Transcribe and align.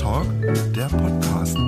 Kulturtalk, 0.00 0.72
der 0.72 0.86
Podcast. 0.86 1.58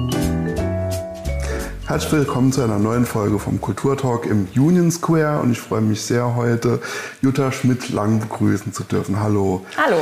Herzlich 1.87 2.13
willkommen 2.13 2.51
zu 2.51 2.63
einer 2.63 2.79
neuen 2.79 3.05
Folge 3.05 3.39
vom 3.39 3.61
Kulturtalk 3.61 4.25
im 4.25 4.49
Union 4.57 4.91
Square 4.91 5.41
und 5.41 5.53
ich 5.53 5.61
freue 5.61 5.83
mich 5.83 6.01
sehr, 6.01 6.35
heute 6.35 6.81
Jutta 7.21 7.53
Schmidt-Lang 7.53 8.21
begrüßen 8.21 8.73
zu 8.73 8.85
dürfen. 8.85 9.21
Hallo. 9.21 9.67
Hallo. 9.77 9.99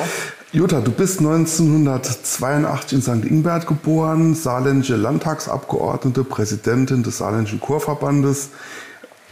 Jutta, 0.53 0.81
du 0.81 0.93
bist 0.93 1.19
1982 1.19 2.93
in 2.93 3.03
St. 3.03 3.29
Ingbert 3.29 3.67
geboren, 3.67 4.37
saarländische 4.37 4.95
Landtagsabgeordnete, 4.95 6.23
Präsidentin 6.23 7.03
des 7.03 7.19
saarländischen 7.19 7.59
Chorverbandes, 7.59 8.51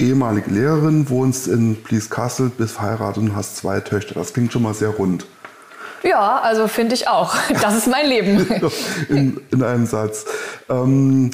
ehemalige 0.00 0.50
Lehrerin, 0.50 1.08
wohnst 1.08 1.46
in 1.46 1.76
Blieskastel, 1.76 2.50
bist 2.50 2.74
verheiratet 2.74 3.22
und 3.22 3.36
hast 3.36 3.58
zwei 3.58 3.78
Töchter. 3.78 4.16
Das 4.16 4.32
klingt 4.32 4.52
schon 4.52 4.62
mal 4.62 4.74
sehr 4.74 4.90
rund. 4.90 5.24
Ja, 6.08 6.40
also 6.40 6.68
finde 6.68 6.94
ich 6.94 7.06
auch. 7.06 7.34
Das 7.62 7.76
ist 7.76 7.86
mein 7.86 8.06
Leben. 8.06 8.46
in, 9.08 9.40
in 9.50 9.62
einem 9.62 9.86
Satz. 9.86 10.24
Ähm, 10.70 11.30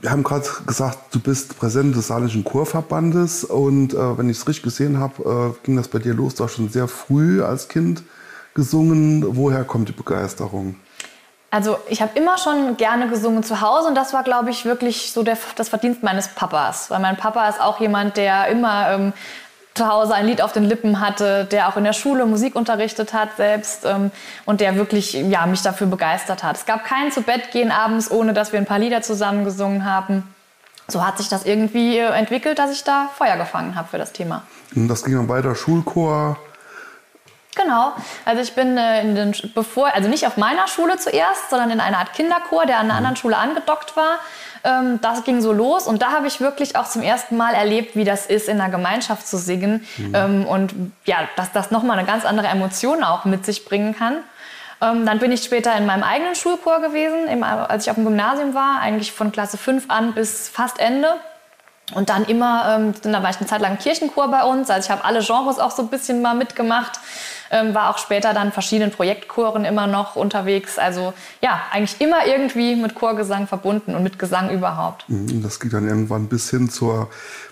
wir 0.00 0.10
haben 0.10 0.22
gerade 0.22 0.46
gesagt, 0.66 1.14
du 1.14 1.20
bist 1.20 1.58
Präsident 1.58 1.94
des 1.94 2.06
Saarländischen 2.06 2.44
Chorverbandes 2.44 3.44
und 3.44 3.92
äh, 3.92 4.18
wenn 4.18 4.30
ich 4.30 4.38
es 4.38 4.48
richtig 4.48 4.64
gesehen 4.64 4.98
habe, 4.98 5.54
äh, 5.58 5.66
ging 5.66 5.76
das 5.76 5.88
bei 5.88 5.98
dir 5.98 6.14
los, 6.14 6.34
du 6.34 6.44
hast 6.44 6.54
schon 6.54 6.70
sehr 6.70 6.88
früh 6.88 7.42
als 7.42 7.68
Kind 7.68 8.02
gesungen. 8.54 9.36
Woher 9.36 9.64
kommt 9.64 9.90
die 9.90 9.92
Begeisterung? 9.92 10.76
Also 11.50 11.78
ich 11.88 12.00
habe 12.00 12.18
immer 12.18 12.38
schon 12.38 12.76
gerne 12.78 13.08
gesungen 13.08 13.42
zu 13.42 13.60
Hause 13.60 13.88
und 13.88 13.96
das 13.96 14.14
war, 14.14 14.22
glaube 14.22 14.50
ich, 14.50 14.64
wirklich 14.64 15.12
so 15.12 15.22
der, 15.22 15.36
das 15.56 15.68
Verdienst 15.68 16.02
meines 16.02 16.28
Papas. 16.28 16.90
Weil 16.90 17.00
mein 17.00 17.16
Papa 17.16 17.48
ist 17.48 17.60
auch 17.60 17.80
jemand, 17.80 18.16
der 18.16 18.46
immer 18.46 18.92
ähm, 18.92 19.12
zu 19.74 19.88
Hause 19.88 20.14
ein 20.14 20.26
Lied 20.26 20.42
auf 20.42 20.52
den 20.52 20.64
Lippen 20.64 21.00
hatte, 21.00 21.44
der 21.44 21.68
auch 21.68 21.76
in 21.76 21.84
der 21.84 21.92
Schule 21.92 22.26
Musik 22.26 22.56
unterrichtet 22.56 23.12
hat 23.12 23.36
selbst 23.36 23.84
ähm, 23.84 24.10
und 24.44 24.60
der 24.60 24.76
wirklich 24.76 25.12
ja, 25.12 25.46
mich 25.46 25.62
dafür 25.62 25.86
begeistert 25.86 26.42
hat. 26.42 26.56
Es 26.56 26.66
gab 26.66 26.84
kein 26.84 27.12
zu 27.12 27.22
Bett 27.22 27.52
gehen 27.52 27.70
abends, 27.70 28.10
ohne 28.10 28.32
dass 28.32 28.52
wir 28.52 28.58
ein 28.58 28.66
paar 28.66 28.78
Lieder 28.78 29.02
zusammen 29.02 29.44
gesungen 29.44 29.84
haben. 29.84 30.24
So 30.88 31.06
hat 31.06 31.18
sich 31.18 31.28
das 31.28 31.44
irgendwie 31.44 31.98
äh, 31.98 32.10
entwickelt, 32.10 32.58
dass 32.58 32.72
ich 32.72 32.82
da 32.82 33.08
Feuer 33.16 33.36
gefangen 33.36 33.76
habe 33.76 33.88
für 33.88 33.98
das 33.98 34.12
Thema. 34.12 34.42
Und 34.74 34.88
das 34.88 35.04
ging 35.04 35.14
dann 35.14 35.28
weiter 35.28 35.54
Schulchor. 35.54 36.36
Genau. 37.56 37.92
Also 38.24 38.42
ich 38.42 38.54
bin 38.54 38.78
äh, 38.78 39.02
in 39.02 39.14
den, 39.14 39.34
bevor, 39.54 39.92
also 39.92 40.08
nicht 40.08 40.26
auf 40.26 40.36
meiner 40.36 40.68
Schule 40.68 40.98
zuerst, 40.98 41.50
sondern 41.50 41.70
in 41.70 41.80
einer 41.80 41.98
Art 41.98 42.12
Kinderchor, 42.12 42.64
der 42.66 42.78
an 42.78 42.86
einer 42.86 42.94
anderen 42.94 43.16
Schule 43.16 43.36
angedockt 43.36 43.96
war. 43.96 44.18
Ähm, 44.62 45.00
das 45.00 45.24
ging 45.24 45.40
so 45.40 45.52
los 45.52 45.86
und 45.86 46.00
da 46.00 46.12
habe 46.12 46.28
ich 46.28 46.40
wirklich 46.40 46.76
auch 46.76 46.88
zum 46.88 47.02
ersten 47.02 47.36
Mal 47.36 47.54
erlebt, 47.54 47.96
wie 47.96 48.04
das 48.04 48.26
ist, 48.26 48.48
in 48.48 48.60
einer 48.60 48.70
Gemeinschaft 48.70 49.26
zu 49.26 49.36
singen 49.36 49.84
mhm. 49.96 50.14
ähm, 50.14 50.46
und 50.46 50.74
ja, 51.06 51.16
dass 51.36 51.50
das 51.50 51.70
nochmal 51.70 51.98
eine 51.98 52.06
ganz 52.06 52.24
andere 52.24 52.46
Emotion 52.46 53.02
auch 53.02 53.24
mit 53.24 53.44
sich 53.44 53.64
bringen 53.64 53.96
kann. 53.96 54.18
Ähm, 54.80 55.04
dann 55.04 55.18
bin 55.18 55.32
ich 55.32 55.42
später 55.42 55.74
in 55.76 55.86
meinem 55.86 56.04
eigenen 56.04 56.34
Schulchor 56.34 56.80
gewesen, 56.80 57.26
im, 57.26 57.42
als 57.42 57.84
ich 57.84 57.90
auf 57.90 57.96
dem 57.96 58.04
Gymnasium 58.04 58.54
war, 58.54 58.80
eigentlich 58.80 59.12
von 59.12 59.32
Klasse 59.32 59.58
5 59.58 59.86
an 59.88 60.14
bis 60.14 60.48
fast 60.48 60.78
Ende. 60.78 61.14
Und 61.94 62.08
dann 62.08 62.24
immer, 62.26 62.76
ähm, 62.76 62.94
da 63.02 63.22
war 63.22 63.30
ich 63.30 63.38
eine 63.38 63.46
Zeit 63.46 63.60
lang 63.60 63.76
Kirchenchor 63.78 64.28
bei 64.30 64.44
uns, 64.44 64.70
also 64.70 64.86
ich 64.86 64.90
habe 64.90 65.04
alle 65.04 65.20
Genres 65.24 65.58
auch 65.58 65.72
so 65.72 65.82
ein 65.82 65.88
bisschen 65.88 66.22
mal 66.22 66.34
mitgemacht 66.34 67.00
ähm, 67.50 67.74
war 67.74 67.90
auch 67.90 67.98
später 67.98 68.32
dann 68.32 68.52
verschiedenen 68.52 68.90
Projektchoren 68.90 69.64
immer 69.64 69.86
noch 69.86 70.16
unterwegs. 70.16 70.78
Also 70.78 71.12
ja, 71.42 71.60
eigentlich 71.72 72.00
immer 72.00 72.26
irgendwie 72.26 72.76
mit 72.76 72.94
Chorgesang 72.94 73.46
verbunden 73.46 73.94
und 73.94 74.02
mit 74.02 74.18
Gesang 74.18 74.50
überhaupt. 74.50 75.04
Mhm, 75.08 75.42
das 75.42 75.60
geht 75.60 75.72
dann 75.72 75.86
irgendwann 75.86 76.28
bis 76.28 76.50
hin 76.50 76.70
zur 76.70 77.10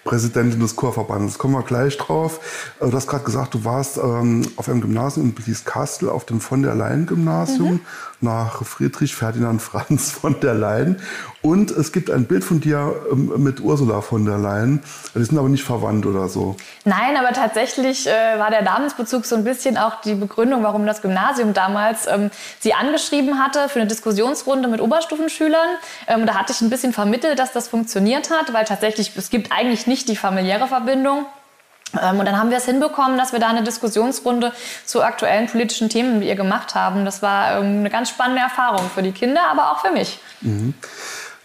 Präsidentin 0.09 0.59
des 0.59 0.75
Chorverbandes. 0.75 1.37
Kommen 1.37 1.53
wir 1.53 1.62
gleich 1.62 1.98
drauf. 1.98 2.73
Äh, 2.81 2.89
du 2.89 2.97
hast 2.97 3.06
gerade 3.06 3.25
gesagt, 3.25 3.53
du 3.53 3.67
warst 3.67 3.98
ähm, 3.98 4.41
auf 4.56 4.67
einem 4.67 4.81
Gymnasium 4.81 5.27
in 5.27 5.34
Blieskastel, 5.34 6.09
auf 6.09 6.25
dem 6.25 6.41
von 6.41 6.62
der 6.62 6.75
Leyen 6.75 7.05
Gymnasium, 7.05 7.73
mhm. 7.73 7.81
nach 8.23 8.64
Friedrich 8.64 9.14
Ferdinand 9.14 9.61
Franz 9.61 10.11
von 10.20 10.41
der 10.41 10.55
Leyen. 10.55 10.97
Und 11.42 11.70
es 11.70 11.92
gibt 11.92 12.11
ein 12.11 12.25
Bild 12.25 12.42
von 12.42 12.61
dir 12.61 12.95
ähm, 13.12 13.33
mit 13.36 13.61
Ursula 13.61 14.01
von 14.01 14.25
der 14.25 14.39
Leyen. 14.39 14.83
Die 15.14 15.23
sind 15.23 15.36
aber 15.36 15.51
nicht 15.51 15.62
verwandt 15.62 16.06
oder 16.06 16.29
so. 16.29 16.57
Nein, 16.86 17.17
aber 17.19 17.35
tatsächlich 17.35 18.07
äh, 18.07 18.39
war 18.39 18.51
der 18.51 18.63
Namensbezug 18.63 19.27
so 19.27 19.36
ein 19.36 19.45
bisschen 19.45 19.77
auch 19.77 20.01
die 20.01 20.14
Begründung, 20.14 20.63
warum 20.63 20.86
das 20.86 21.02
Gymnasium 21.02 21.52
damals 21.52 22.07
ähm, 22.07 22.30
sie 22.61 22.73
angeschrieben 22.73 23.39
hatte 23.39 23.69
für 23.69 23.79
eine 23.79 23.89
Diskussionsrunde 23.89 24.69
mit 24.69 24.80
Oberstufenschülern. 24.80 25.69
Ähm, 26.07 26.25
da 26.25 26.35
hatte 26.35 26.52
ich 26.52 26.63
ein 26.63 26.70
bisschen 26.70 26.95
vermittelt, 26.95 27.39
dass 27.39 27.52
das 27.52 27.69
funktioniert 27.69 28.30
hat, 28.30 28.55
weil 28.55 28.64
tatsächlich 28.64 29.13
es 29.14 29.29
gibt 29.29 29.52
eigentlich 29.52 29.86
nicht 29.86 29.98
die 30.05 30.17
familiäre 30.17 30.69
Verbindung. 30.69 31.27
Ähm, 32.01 32.19
und 32.19 32.27
dann 32.27 32.39
haben 32.39 32.51
wir 32.51 32.59
es 32.59 32.67
hinbekommen, 32.67 33.17
dass 33.17 33.33
wir 33.33 33.39
da 33.39 33.48
eine 33.48 33.63
Diskussionsrunde 33.63 34.53
zu 34.85 35.03
aktuellen 35.03 35.47
politischen 35.47 35.89
Themen 35.89 36.19
mit 36.19 36.29
ihr 36.29 36.36
gemacht 36.36 36.75
haben. 36.75 37.05
Das 37.05 37.23
war 37.23 37.59
ähm, 37.59 37.81
eine 37.81 37.91
ganz 37.91 38.11
spannende 38.11 38.42
Erfahrung 38.42 38.89
für 38.95 39.03
die 39.03 39.13
Kinder, 39.13 39.42
aber 39.51 39.73
auch 39.73 39.81
für 39.81 39.92
mich. 39.92 40.20
Mhm. 40.41 40.75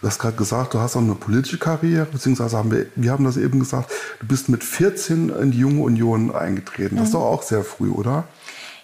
Du 0.00 0.08
hast 0.08 0.18
gerade 0.18 0.36
gesagt, 0.36 0.74
du 0.74 0.80
hast 0.80 0.96
auch 0.96 1.00
eine 1.00 1.14
politische 1.14 1.58
Karriere, 1.58 2.04
beziehungsweise 2.04 2.58
haben 2.58 2.70
wir, 2.70 2.86
wir 2.94 3.10
haben 3.10 3.24
das 3.24 3.38
eben 3.38 3.58
gesagt, 3.58 3.90
du 4.20 4.26
bist 4.26 4.50
mit 4.50 4.62
14 4.62 5.30
in 5.30 5.50
die 5.50 5.58
Junge 5.58 5.80
Union 5.80 6.34
eingetreten. 6.34 6.96
Das 6.96 7.06
ist 7.06 7.14
mhm. 7.14 7.18
doch 7.18 7.24
auch 7.24 7.42
sehr 7.42 7.64
früh, 7.64 7.90
oder? 7.90 8.24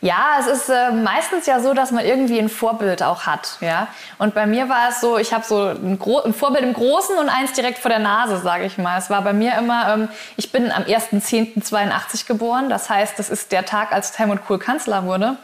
Ja, 0.03 0.39
es 0.41 0.47
ist 0.47 0.71
äh, 0.71 0.93
meistens 0.93 1.45
ja 1.45 1.61
so, 1.61 1.75
dass 1.75 1.91
man 1.91 2.05
irgendwie 2.05 2.39
ein 2.39 2.49
Vorbild 2.49 3.03
auch 3.03 3.27
hat. 3.27 3.59
Ja? 3.61 3.89
Und 4.17 4.35
bei 4.35 4.47
mir 4.47 4.71
war 4.71 4.89
es 4.89 5.01
so, 5.01 5.19
ich 5.19 5.35
habe 5.35 5.45
so 5.45 5.67
ein, 5.67 5.99
ein, 6.01 6.33
Vorbild 6.33 6.65
im 6.65 6.73
Großen 6.73 7.19
und 7.19 7.29
eins 7.29 7.53
direkt 7.53 7.79
vor 7.79 7.91
der 7.91 7.99
Nase, 7.99 8.39
sage 8.39 8.65
ich 8.65 8.79
mal. 8.79 8.99
Es 8.99 9.11
war 9.11 9.21
bei 9.21 9.35
mir 9.35 9.59
immer, 9.59 9.93
ähm, 9.93 10.09
ich 10.37 10.53
bin 10.53 10.73
am 10.73 10.85
1.10.82 10.85 12.27
geboren. 12.27 12.71
Das 12.71 12.89
heißt, 12.89 13.19
das 13.19 13.29
ist 13.29 13.53
der 13.53 13.67
Tag, 13.67 13.93
als 13.93 14.19
Helmut 14.19 14.47
Kohl 14.47 14.59
Kanzler 14.59 15.05
wurde 15.05 15.37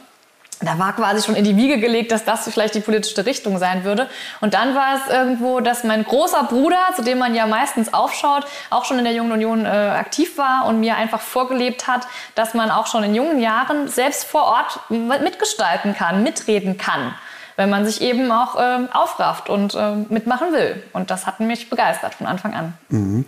da 0.59 0.79
war 0.79 0.93
quasi 0.93 1.23
schon 1.23 1.35
in 1.35 1.43
die 1.43 1.55
Wiege 1.55 1.79
gelegt, 1.79 2.11
dass 2.11 2.25
das 2.25 2.49
vielleicht 2.49 2.73
die 2.73 2.79
politische 2.79 3.25
Richtung 3.25 3.59
sein 3.59 3.83
würde. 3.83 4.09
Und 4.41 4.55
dann 4.55 4.73
war 4.73 4.95
es 4.95 5.11
irgendwo, 5.11 5.59
dass 5.59 5.83
mein 5.83 6.03
großer 6.03 6.45
Bruder, 6.45 6.79
zu 6.95 7.03
dem 7.03 7.19
man 7.19 7.35
ja 7.35 7.45
meistens 7.45 7.93
aufschaut, 7.93 8.45
auch 8.71 8.85
schon 8.85 8.97
in 8.97 9.03
der 9.03 9.13
Jungen 9.13 9.31
Union 9.31 9.65
äh, 9.65 9.69
aktiv 9.69 10.37
war 10.37 10.65
und 10.65 10.79
mir 10.79 10.95
einfach 10.95 11.21
vorgelebt 11.21 11.87
hat, 11.87 12.07
dass 12.33 12.55
man 12.55 12.71
auch 12.71 12.87
schon 12.87 13.03
in 13.03 13.13
jungen 13.13 13.39
Jahren 13.39 13.87
selbst 13.87 14.23
vor 14.23 14.43
Ort 14.43 14.79
mitgestalten 14.89 15.95
kann, 15.95 16.23
mitreden 16.23 16.77
kann, 16.77 17.13
wenn 17.55 17.69
man 17.69 17.85
sich 17.85 18.01
eben 18.01 18.31
auch 18.31 18.55
äh, 18.55 18.87
aufrafft 18.91 19.49
und 19.49 19.75
äh, 19.75 19.95
mitmachen 20.09 20.53
will. 20.53 20.83
Und 20.91 21.11
das 21.11 21.27
hat 21.27 21.39
mich 21.39 21.69
begeistert 21.69 22.15
von 22.15 22.25
Anfang 22.25 22.55
an. 22.55 22.73
Mhm. 22.89 23.25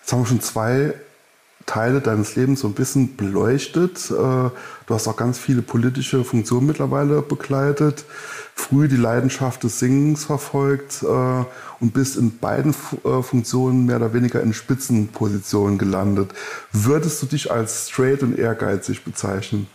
Jetzt 0.00 0.12
haben 0.12 0.22
wir 0.22 0.26
schon 0.26 0.40
zwei 0.40 0.94
Teile 1.66 2.00
deines 2.00 2.36
Lebens 2.36 2.60
so 2.60 2.68
ein 2.68 2.74
bisschen 2.74 3.16
beleuchtet. 3.16 4.10
Äh, 4.10 4.14
du 4.14 4.52
hast 4.88 5.08
auch 5.08 5.16
ganz 5.16 5.38
viele 5.38 5.62
politische 5.62 6.24
Funktionen 6.24 6.66
mittlerweile 6.66 7.22
begleitet, 7.22 8.04
früh 8.54 8.86
die 8.86 8.96
Leidenschaft 8.96 9.64
des 9.64 9.80
Singens 9.80 10.24
verfolgt 10.24 11.02
äh, 11.02 11.06
und 11.06 11.92
bist 11.92 12.16
in 12.16 12.38
beiden 12.38 12.74
äh, 13.04 13.20
Funktionen 13.20 13.84
mehr 13.84 13.96
oder 13.96 14.14
weniger 14.14 14.40
in 14.40 14.54
Spitzenpositionen 14.54 15.76
gelandet. 15.76 16.30
Würdest 16.72 17.20
du 17.22 17.26
dich 17.26 17.50
als 17.50 17.88
straight 17.88 18.22
und 18.22 18.38
ehrgeizig 18.38 19.04
bezeichnen? 19.04 19.66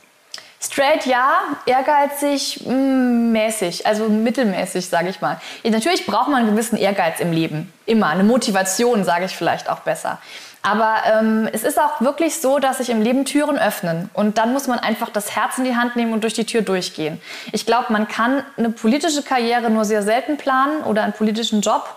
Straight 0.63 1.07
ja, 1.07 1.39
ehrgeizig 1.65 2.63
mm, 2.67 3.31
mäßig, 3.31 3.85
also 3.87 4.07
mittelmäßig, 4.07 4.87
sage 4.87 5.09
ich 5.09 5.19
mal. 5.19 5.41
Natürlich 5.63 6.05
braucht 6.05 6.29
man 6.29 6.43
einen 6.43 6.51
gewissen 6.51 6.77
Ehrgeiz 6.77 7.19
im 7.19 7.31
Leben, 7.31 7.73
immer 7.87 8.07
eine 8.07 8.23
Motivation, 8.23 9.03
sage 9.03 9.25
ich 9.25 9.35
vielleicht 9.35 9.69
auch 9.69 9.79
besser. 9.79 10.19
Aber 10.63 10.97
ähm, 11.05 11.49
es 11.51 11.63
ist 11.63 11.79
auch 11.79 12.01
wirklich 12.01 12.39
so, 12.39 12.59
dass 12.59 12.77
sich 12.77 12.91
im 12.91 13.01
Leben 13.01 13.25
Türen 13.25 13.57
öffnen. 13.57 14.09
Und 14.13 14.37
dann 14.37 14.53
muss 14.53 14.67
man 14.67 14.77
einfach 14.77 15.09
das 15.09 15.35
Herz 15.35 15.57
in 15.57 15.63
die 15.63 15.75
Hand 15.75 15.95
nehmen 15.95 16.13
und 16.13 16.23
durch 16.23 16.35
die 16.35 16.45
Tür 16.45 16.61
durchgehen. 16.61 17.19
Ich 17.51 17.65
glaube, 17.65 17.91
man 17.91 18.07
kann 18.07 18.43
eine 18.57 18.69
politische 18.69 19.23
Karriere 19.23 19.71
nur 19.71 19.85
sehr 19.85 20.03
selten 20.03 20.37
planen 20.37 20.83
oder 20.83 21.03
einen 21.03 21.13
politischen 21.13 21.61
Job. 21.61 21.89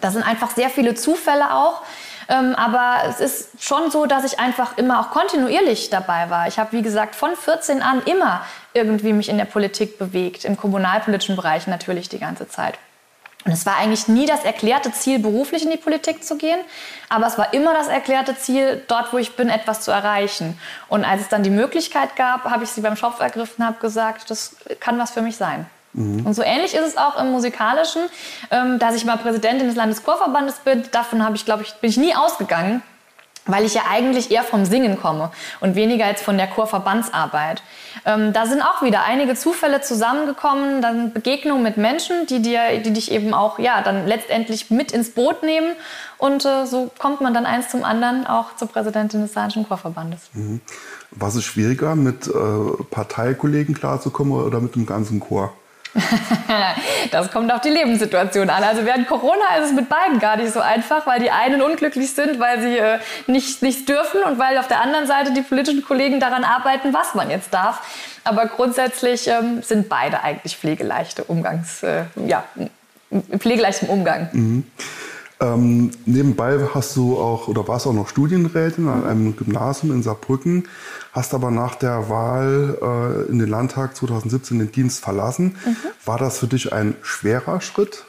Da 0.00 0.10
sind 0.10 0.26
einfach 0.26 0.50
sehr 0.50 0.70
viele 0.70 0.94
Zufälle 0.94 1.54
auch. 1.54 1.82
Ähm, 2.28 2.54
aber 2.54 3.08
es 3.08 3.20
ist 3.20 3.62
schon 3.62 3.90
so, 3.90 4.06
dass 4.06 4.24
ich 4.24 4.38
einfach 4.38 4.78
immer 4.78 5.00
auch 5.00 5.10
kontinuierlich 5.10 5.90
dabei 5.90 6.30
war. 6.30 6.48
Ich 6.48 6.58
habe, 6.58 6.72
wie 6.72 6.82
gesagt, 6.82 7.14
von 7.14 7.36
14 7.36 7.82
an 7.82 8.02
immer 8.04 8.42
irgendwie 8.72 9.12
mich 9.12 9.28
in 9.28 9.36
der 9.36 9.44
Politik 9.44 9.98
bewegt, 9.98 10.46
im 10.46 10.56
kommunalpolitischen 10.56 11.36
Bereich 11.36 11.66
natürlich 11.66 12.08
die 12.08 12.20
ganze 12.20 12.48
Zeit. 12.48 12.78
Und 13.44 13.52
es 13.52 13.66
war 13.66 13.76
eigentlich 13.76 14.08
nie 14.08 14.26
das 14.26 14.44
erklärte 14.44 14.92
Ziel, 14.92 15.18
beruflich 15.18 15.64
in 15.64 15.70
die 15.70 15.76
Politik 15.76 16.22
zu 16.24 16.36
gehen, 16.36 16.60
aber 17.08 17.26
es 17.26 17.38
war 17.38 17.52
immer 17.52 17.74
das 17.74 17.88
erklärte 17.88 18.36
Ziel, 18.36 18.82
dort, 18.86 19.12
wo 19.12 19.18
ich 19.18 19.34
bin, 19.34 19.48
etwas 19.48 19.80
zu 19.80 19.90
erreichen. 19.90 20.58
Und 20.88 21.04
als 21.04 21.22
es 21.22 21.28
dann 21.28 21.42
die 21.42 21.50
Möglichkeit 21.50 22.14
gab, 22.16 22.44
habe 22.44 22.64
ich 22.64 22.70
sie 22.70 22.80
beim 22.80 22.96
Schopf 22.96 23.20
ergriffen, 23.20 23.64
habe 23.64 23.78
gesagt, 23.80 24.30
das 24.30 24.56
kann 24.78 24.98
was 24.98 25.10
für 25.10 25.22
mich 25.22 25.36
sein. 25.36 25.66
Mhm. 25.92 26.24
Und 26.24 26.34
so 26.34 26.42
ähnlich 26.42 26.74
ist 26.74 26.86
es 26.86 26.96
auch 26.96 27.20
im 27.20 27.32
Musikalischen, 27.32 28.02
ähm, 28.50 28.78
dass 28.78 28.94
ich 28.94 29.04
mal 29.04 29.18
Präsidentin 29.18 29.66
des 29.66 29.76
Landeschorverbandes 29.76 30.56
bin. 30.60 30.84
Davon 30.92 31.24
habe 31.24 31.36
ich, 31.36 31.44
glaube 31.44 31.64
ich, 31.64 31.74
bin 31.74 31.90
ich 31.90 31.96
nie 31.96 32.14
ausgegangen 32.14 32.82
weil 33.46 33.64
ich 33.64 33.74
ja 33.74 33.82
eigentlich 33.90 34.30
eher 34.30 34.44
vom 34.44 34.64
Singen 34.64 35.00
komme 35.00 35.30
und 35.60 35.74
weniger 35.74 36.06
jetzt 36.06 36.22
von 36.22 36.36
der 36.36 36.46
Chorverbandsarbeit. 36.46 37.62
Ähm, 38.04 38.32
da 38.32 38.46
sind 38.46 38.62
auch 38.62 38.82
wieder 38.82 39.04
einige 39.04 39.34
Zufälle 39.34 39.80
zusammengekommen, 39.80 40.80
dann 40.80 41.12
Begegnungen 41.12 41.62
mit 41.62 41.76
Menschen, 41.76 42.26
die, 42.26 42.40
dir, 42.40 42.78
die 42.84 42.92
dich 42.92 43.10
eben 43.10 43.34
auch 43.34 43.58
ja, 43.58 43.82
dann 43.82 44.06
letztendlich 44.06 44.70
mit 44.70 44.92
ins 44.92 45.10
Boot 45.10 45.42
nehmen 45.42 45.72
und 46.18 46.44
äh, 46.44 46.66
so 46.66 46.90
kommt 46.98 47.20
man 47.20 47.34
dann 47.34 47.46
eins 47.46 47.68
zum 47.68 47.84
anderen 47.84 48.26
auch 48.26 48.54
zur 48.56 48.68
Präsidentin 48.68 49.22
des 49.22 49.32
Saarischen 49.32 49.66
Chorverbandes. 49.66 50.20
Mhm. 50.34 50.60
Was 51.10 51.34
ist 51.34 51.44
schwieriger, 51.44 51.94
mit 51.94 52.28
äh, 52.28 52.32
Parteikollegen 52.90 53.74
klarzukommen 53.74 54.32
oder 54.32 54.60
mit 54.60 54.76
dem 54.76 54.86
ganzen 54.86 55.20
Chor? 55.20 55.52
das 57.10 57.30
kommt 57.30 57.52
auf 57.52 57.60
die 57.60 57.68
Lebenssituation 57.68 58.48
an. 58.48 58.62
Also 58.62 58.84
während 58.86 59.06
Corona 59.06 59.56
ist 59.58 59.66
es 59.66 59.72
mit 59.72 59.88
beiden 59.88 60.18
gar 60.18 60.36
nicht 60.36 60.52
so 60.52 60.60
einfach, 60.60 61.06
weil 61.06 61.20
die 61.20 61.30
einen 61.30 61.60
unglücklich 61.60 62.12
sind, 62.14 62.40
weil 62.40 62.60
sie 62.62 62.78
äh, 62.78 62.98
nicht, 63.26 63.62
nichts 63.62 63.84
dürfen 63.84 64.22
und 64.22 64.38
weil 64.38 64.56
auf 64.58 64.68
der 64.68 64.80
anderen 64.80 65.06
Seite 65.06 65.32
die 65.32 65.42
politischen 65.42 65.84
Kollegen 65.84 66.20
daran 66.20 66.44
arbeiten, 66.44 66.94
was 66.94 67.14
man 67.14 67.30
jetzt 67.30 67.52
darf. 67.52 67.80
Aber 68.24 68.46
grundsätzlich 68.46 69.28
ähm, 69.28 69.62
sind 69.62 69.88
beide 69.88 70.22
eigentlich 70.22 70.56
pflegeleichte 70.56 71.24
Umgangs, 71.24 71.82
äh, 71.82 72.04
ja, 72.26 72.44
pflegeleichtem 73.38 73.88
Umgang. 73.88 74.28
Mhm. 74.32 74.66
Ähm, 75.42 75.90
nebenbei 76.06 76.68
hast 76.72 76.96
du 76.96 77.18
auch 77.18 77.48
oder 77.48 77.66
warst 77.66 77.88
auch 77.88 77.92
noch 77.92 78.08
Studienrätin 78.08 78.88
an 78.88 79.04
einem 79.04 79.36
Gymnasium 79.36 79.92
in 79.92 80.02
Saarbrücken, 80.04 80.68
hast 81.12 81.34
aber 81.34 81.50
nach 81.50 81.74
der 81.74 82.08
Wahl 82.08 82.78
äh, 82.80 83.30
in 83.30 83.40
den 83.40 83.48
Landtag 83.48 83.96
2017 83.96 84.60
den 84.60 84.70
Dienst 84.70 85.00
verlassen. 85.00 85.56
Mhm. 85.66 85.76
War 86.04 86.18
das 86.18 86.38
für 86.38 86.46
dich 86.46 86.72
ein 86.72 86.94
schwerer 87.02 87.60
Schritt? 87.60 88.04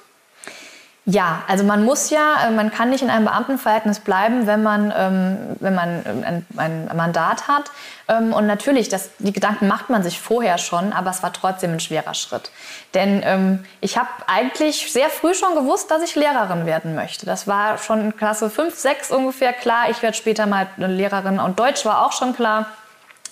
Ja, 1.05 1.43
also 1.49 1.65
man 1.65 1.83
muss 1.83 2.11
ja, 2.11 2.47
äh, 2.47 2.51
man 2.51 2.71
kann 2.71 2.89
nicht 2.89 3.01
in 3.01 3.09
einem 3.09 3.25
Beamtenverhältnis 3.25 3.99
bleiben, 3.99 4.47
wenn 4.47 4.63
man, 4.63 4.93
ähm, 4.95 5.37
wenn 5.59 5.75
man 5.75 6.05
ein, 6.05 6.45
ein, 6.55 6.89
Mandat 6.95 7.49
hat. 7.49 7.71
Ähm, 8.07 8.31
und 8.31 8.47
natürlich, 8.47 8.87
das, 8.87 9.09
die 9.19 9.33
Gedanken 9.33 9.67
macht 9.67 9.89
man 9.89 10.01
sich 10.01 10.21
vorher 10.21 10.57
schon, 10.57 10.93
aber 10.93 11.09
es 11.09 11.21
war 11.21 11.33
trotzdem 11.33 11.73
ein 11.73 11.81
schwerer 11.81 12.13
Schritt. 12.13 12.51
Denn 12.93 13.21
ähm, 13.25 13.65
ich 13.81 13.97
habe 13.97 14.07
eigentlich 14.27 14.93
sehr 14.93 15.09
früh 15.09 15.33
schon 15.33 15.55
gewusst, 15.55 15.91
dass 15.91 16.01
ich 16.03 16.15
Lehrerin 16.15 16.65
werden 16.65 16.95
möchte. 16.95 17.25
Das 17.25 17.47
war 17.47 17.77
schon 17.79 17.99
in 17.99 18.15
Klasse 18.15 18.49
5, 18.49 18.73
6 18.73 19.11
ungefähr 19.11 19.51
klar. 19.51 19.89
Ich 19.89 20.01
werde 20.01 20.15
später 20.15 20.45
mal 20.45 20.67
eine 20.77 20.87
Lehrerin 20.87 21.37
und 21.39 21.59
Deutsch 21.59 21.83
war 21.83 22.05
auch 22.05 22.13
schon 22.13 22.33
klar. 22.33 22.67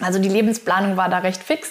Also 0.02 0.20
die 0.20 0.30
Lebensplanung 0.30 0.98
war 0.98 1.08
da 1.08 1.20
recht 1.20 1.42
fix. 1.42 1.70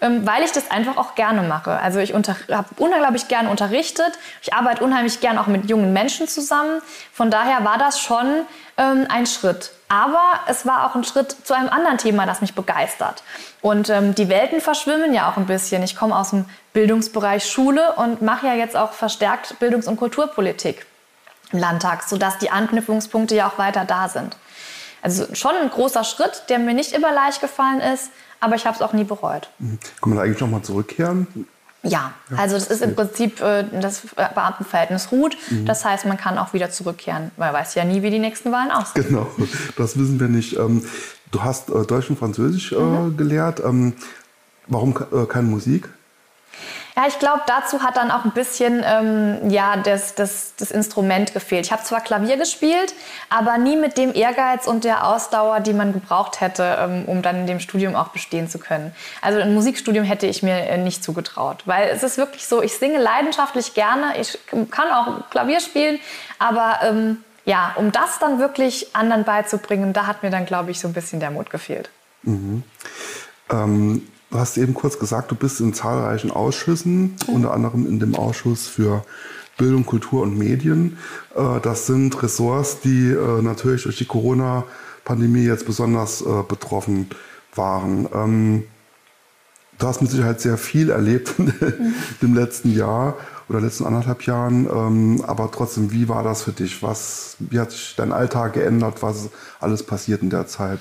Ähm, 0.00 0.26
weil 0.26 0.42
ich 0.42 0.52
das 0.52 0.70
einfach 0.70 0.96
auch 0.96 1.14
gerne 1.14 1.42
mache. 1.42 1.72
Also 1.72 1.98
ich 2.00 2.12
habe 2.14 2.68
unglaublich 2.76 3.28
gerne 3.28 3.48
unterrichtet. 3.48 4.12
Ich 4.42 4.52
arbeite 4.52 4.84
unheimlich 4.84 5.20
gern 5.20 5.38
auch 5.38 5.46
mit 5.46 5.68
jungen 5.68 5.92
Menschen 5.92 6.28
zusammen. 6.28 6.82
Von 7.12 7.30
daher 7.30 7.64
war 7.64 7.78
das 7.78 8.00
schon 8.00 8.46
ähm, 8.76 9.06
ein 9.08 9.26
Schritt. 9.26 9.72
Aber 9.88 10.40
es 10.48 10.66
war 10.66 10.86
auch 10.86 10.94
ein 10.96 11.04
Schritt 11.04 11.36
zu 11.44 11.54
einem 11.54 11.68
anderen 11.68 11.98
Thema, 11.98 12.26
das 12.26 12.40
mich 12.40 12.54
begeistert. 12.54 13.22
Und 13.62 13.88
ähm, 13.88 14.14
die 14.14 14.28
Welten 14.28 14.60
verschwimmen 14.60 15.14
ja 15.14 15.30
auch 15.30 15.36
ein 15.36 15.46
bisschen. 15.46 15.82
Ich 15.82 15.96
komme 15.96 16.16
aus 16.16 16.30
dem 16.30 16.44
Bildungsbereich 16.72 17.46
Schule 17.48 17.92
und 17.94 18.20
mache 18.20 18.48
ja 18.48 18.54
jetzt 18.54 18.76
auch 18.76 18.92
verstärkt 18.92 19.58
Bildungs- 19.60 19.86
und 19.86 19.96
Kulturpolitik 19.96 20.86
im 21.52 21.60
Landtag, 21.60 22.02
sodass 22.02 22.38
die 22.38 22.50
Anknüpfungspunkte 22.50 23.36
ja 23.36 23.48
auch 23.48 23.58
weiter 23.58 23.84
da 23.84 24.08
sind. 24.08 24.36
Also 25.06 25.34
schon 25.34 25.52
ein 25.54 25.70
großer 25.70 26.02
Schritt, 26.02 26.42
der 26.48 26.58
mir 26.58 26.74
nicht 26.74 26.92
immer 26.92 27.12
leicht 27.12 27.40
gefallen 27.40 27.80
ist, 27.80 28.10
aber 28.40 28.56
ich 28.56 28.66
habe 28.66 28.74
es 28.74 28.82
auch 28.82 28.92
nie 28.92 29.04
bereut. 29.04 29.48
Mhm. 29.60 29.78
Kann 30.00 30.10
man 30.10 30.18
da 30.18 30.24
eigentlich 30.24 30.40
nochmal 30.40 30.62
zurückkehren? 30.62 31.46
Ja, 31.84 32.12
also 32.36 32.56
das 32.56 32.66
ist 32.66 32.82
im 32.82 32.96
Prinzip 32.96 33.40
äh, 33.40 33.64
das 33.80 34.02
Beamtenverhältnis 34.16 35.12
ruht. 35.12 35.36
Mhm. 35.50 35.66
Das 35.66 35.84
heißt, 35.84 36.06
man 36.06 36.16
kann 36.16 36.36
auch 36.38 36.52
wieder 36.52 36.70
zurückkehren. 36.70 37.30
Man 37.36 37.54
weiß 37.54 37.76
ja 37.76 37.84
nie, 37.84 38.02
wie 38.02 38.10
die 38.10 38.18
nächsten 38.18 38.50
Wahlen 38.50 38.72
aussehen. 38.72 39.06
Genau, 39.06 39.30
das 39.76 39.96
wissen 39.96 40.18
wir 40.18 40.26
nicht. 40.26 40.58
Ähm, 40.58 40.84
du 41.30 41.44
hast 41.44 41.70
äh, 41.70 41.86
Deutsch 41.86 42.10
und 42.10 42.18
Französisch 42.18 42.72
äh, 42.72 42.76
mhm. 42.76 43.16
gelehrt. 43.16 43.60
Ähm, 43.60 43.92
warum 44.66 44.92
keine 45.28 45.46
Musik? 45.46 45.88
Ja, 46.96 47.06
ich 47.06 47.18
glaube, 47.18 47.42
dazu 47.46 47.82
hat 47.82 47.98
dann 47.98 48.10
auch 48.10 48.24
ein 48.24 48.30
bisschen 48.30 48.82
ähm, 48.82 49.50
ja, 49.50 49.76
das, 49.76 50.14
das, 50.14 50.54
das 50.56 50.70
Instrument 50.70 51.34
gefehlt. 51.34 51.66
Ich 51.66 51.72
habe 51.72 51.82
zwar 51.82 52.00
Klavier 52.00 52.38
gespielt, 52.38 52.94
aber 53.28 53.58
nie 53.58 53.76
mit 53.76 53.98
dem 53.98 54.14
Ehrgeiz 54.14 54.66
und 54.66 54.84
der 54.84 55.06
Ausdauer, 55.06 55.60
die 55.60 55.74
man 55.74 55.92
gebraucht 55.92 56.40
hätte, 56.40 56.78
ähm, 56.80 57.04
um 57.06 57.20
dann 57.20 57.36
in 57.36 57.46
dem 57.46 57.60
Studium 57.60 57.94
auch 57.94 58.08
bestehen 58.08 58.48
zu 58.48 58.58
können. 58.58 58.94
Also 59.20 59.40
ein 59.40 59.52
Musikstudium 59.52 60.06
hätte 60.06 60.26
ich 60.26 60.42
mir 60.42 60.56
äh, 60.56 60.78
nicht 60.78 61.04
zugetraut, 61.04 61.64
weil 61.66 61.90
es 61.90 62.02
ist 62.02 62.16
wirklich 62.16 62.46
so, 62.46 62.62
ich 62.62 62.78
singe 62.78 62.96
leidenschaftlich 62.96 63.74
gerne, 63.74 64.18
ich 64.18 64.38
kann 64.70 64.90
auch 64.90 65.28
Klavier 65.28 65.60
spielen, 65.60 65.98
aber 66.38 66.78
ähm, 66.82 67.18
ja, 67.44 67.74
um 67.76 67.92
das 67.92 68.18
dann 68.20 68.38
wirklich 68.38 68.96
anderen 68.96 69.24
beizubringen, 69.24 69.92
da 69.92 70.06
hat 70.06 70.22
mir 70.22 70.30
dann, 70.30 70.46
glaube 70.46 70.70
ich, 70.70 70.80
so 70.80 70.88
ein 70.88 70.94
bisschen 70.94 71.20
der 71.20 71.30
Mut 71.30 71.50
gefehlt. 71.50 71.90
Mhm. 72.22 72.62
Ähm, 73.50 74.08
Du 74.30 74.38
hast 74.38 74.58
eben 74.58 74.74
kurz 74.74 74.98
gesagt, 74.98 75.30
du 75.30 75.34
bist 75.34 75.60
in 75.60 75.72
zahlreichen 75.72 76.30
Ausschüssen, 76.30 77.16
mhm. 77.26 77.34
unter 77.34 77.52
anderem 77.52 77.86
in 77.86 78.00
dem 78.00 78.14
Ausschuss 78.14 78.66
für 78.66 79.04
Bildung, 79.56 79.86
Kultur 79.86 80.22
und 80.22 80.36
Medien. 80.36 80.98
Äh, 81.34 81.60
das 81.62 81.86
sind 81.86 82.22
Ressorts, 82.22 82.80
die 82.80 83.10
äh, 83.10 83.42
natürlich 83.42 83.84
durch 83.84 83.98
die 83.98 84.04
Corona-Pandemie 84.04 85.44
jetzt 85.44 85.66
besonders 85.66 86.22
äh, 86.22 86.42
betroffen 86.46 87.08
waren. 87.54 88.08
Ähm, 88.12 88.64
du 89.78 89.86
hast 89.86 90.02
mit 90.02 90.10
Sicherheit 90.10 90.40
sehr 90.40 90.58
viel 90.58 90.90
erlebt 90.90 91.38
mhm. 91.38 91.54
im 92.20 92.34
letzten 92.34 92.74
Jahr 92.74 93.16
oder 93.48 93.60
letzten 93.60 93.86
anderthalb 93.86 94.22
Jahren. 94.26 94.66
Ähm, 94.68 95.24
aber 95.24 95.50
trotzdem, 95.52 95.92
wie 95.92 96.08
war 96.08 96.24
das 96.24 96.42
für 96.42 96.52
dich? 96.52 96.82
Was, 96.82 97.36
wie 97.38 97.60
hat 97.60 97.70
sich 97.70 97.94
dein 97.96 98.12
Alltag 98.12 98.54
geändert? 98.54 99.02
Was 99.02 99.30
alles 99.60 99.84
passiert 99.84 100.22
in 100.22 100.30
der 100.30 100.46
Zeit? 100.48 100.80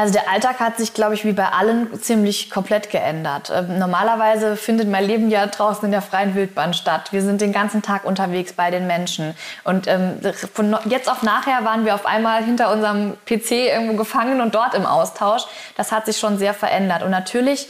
Also 0.00 0.14
der 0.14 0.30
Alltag 0.30 0.60
hat 0.60 0.78
sich, 0.78 0.94
glaube 0.94 1.12
ich, 1.12 1.26
wie 1.26 1.32
bei 1.32 1.50
allen 1.50 2.00
ziemlich 2.00 2.48
komplett 2.48 2.88
geändert. 2.88 3.52
Ähm, 3.54 3.78
normalerweise 3.78 4.56
findet 4.56 4.88
mein 4.88 5.04
Leben 5.04 5.28
ja 5.28 5.46
draußen 5.46 5.84
in 5.84 5.90
der 5.90 6.00
freien 6.00 6.34
Wildbahn 6.34 6.72
statt. 6.72 7.12
Wir 7.12 7.20
sind 7.20 7.42
den 7.42 7.52
ganzen 7.52 7.82
Tag 7.82 8.06
unterwegs 8.06 8.54
bei 8.54 8.70
den 8.70 8.86
Menschen. 8.86 9.34
Und 9.62 9.86
ähm, 9.88 10.18
von 10.54 10.74
jetzt 10.86 11.10
auf 11.10 11.22
nachher 11.22 11.66
waren 11.66 11.84
wir 11.84 11.94
auf 11.94 12.06
einmal 12.06 12.42
hinter 12.42 12.72
unserem 12.72 13.18
PC 13.26 13.50
irgendwo 13.50 13.96
gefangen 13.96 14.40
und 14.40 14.54
dort 14.54 14.72
im 14.72 14.86
Austausch. 14.86 15.42
Das 15.76 15.92
hat 15.92 16.06
sich 16.06 16.16
schon 16.16 16.38
sehr 16.38 16.54
verändert. 16.54 17.02
Und 17.02 17.10
natürlich 17.10 17.68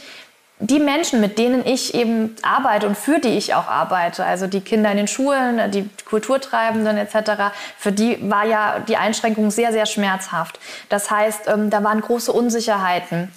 die 0.61 0.79
Menschen, 0.79 1.19
mit 1.19 1.39
denen 1.39 1.65
ich 1.65 1.93
eben 1.95 2.35
arbeite 2.43 2.87
und 2.87 2.95
für 2.95 3.19
die 3.19 3.37
ich 3.37 3.55
auch 3.55 3.67
arbeite, 3.67 4.23
also 4.23 4.47
die 4.47 4.61
Kinder 4.61 4.91
in 4.91 4.97
den 4.97 5.07
Schulen, 5.07 5.71
die 5.71 5.89
Kulturtreibenden 6.05 6.97
etc., 6.97 7.51
für 7.77 7.91
die 7.91 8.17
war 8.29 8.45
ja 8.45 8.79
die 8.79 8.97
Einschränkung 8.97 9.49
sehr, 9.49 9.71
sehr 9.71 9.87
schmerzhaft. 9.87 10.59
Das 10.89 11.09
heißt, 11.09 11.47
ähm, 11.47 11.69
da 11.69 11.83
waren 11.83 11.99
große 12.01 12.31
Unsicherheiten. 12.31 13.31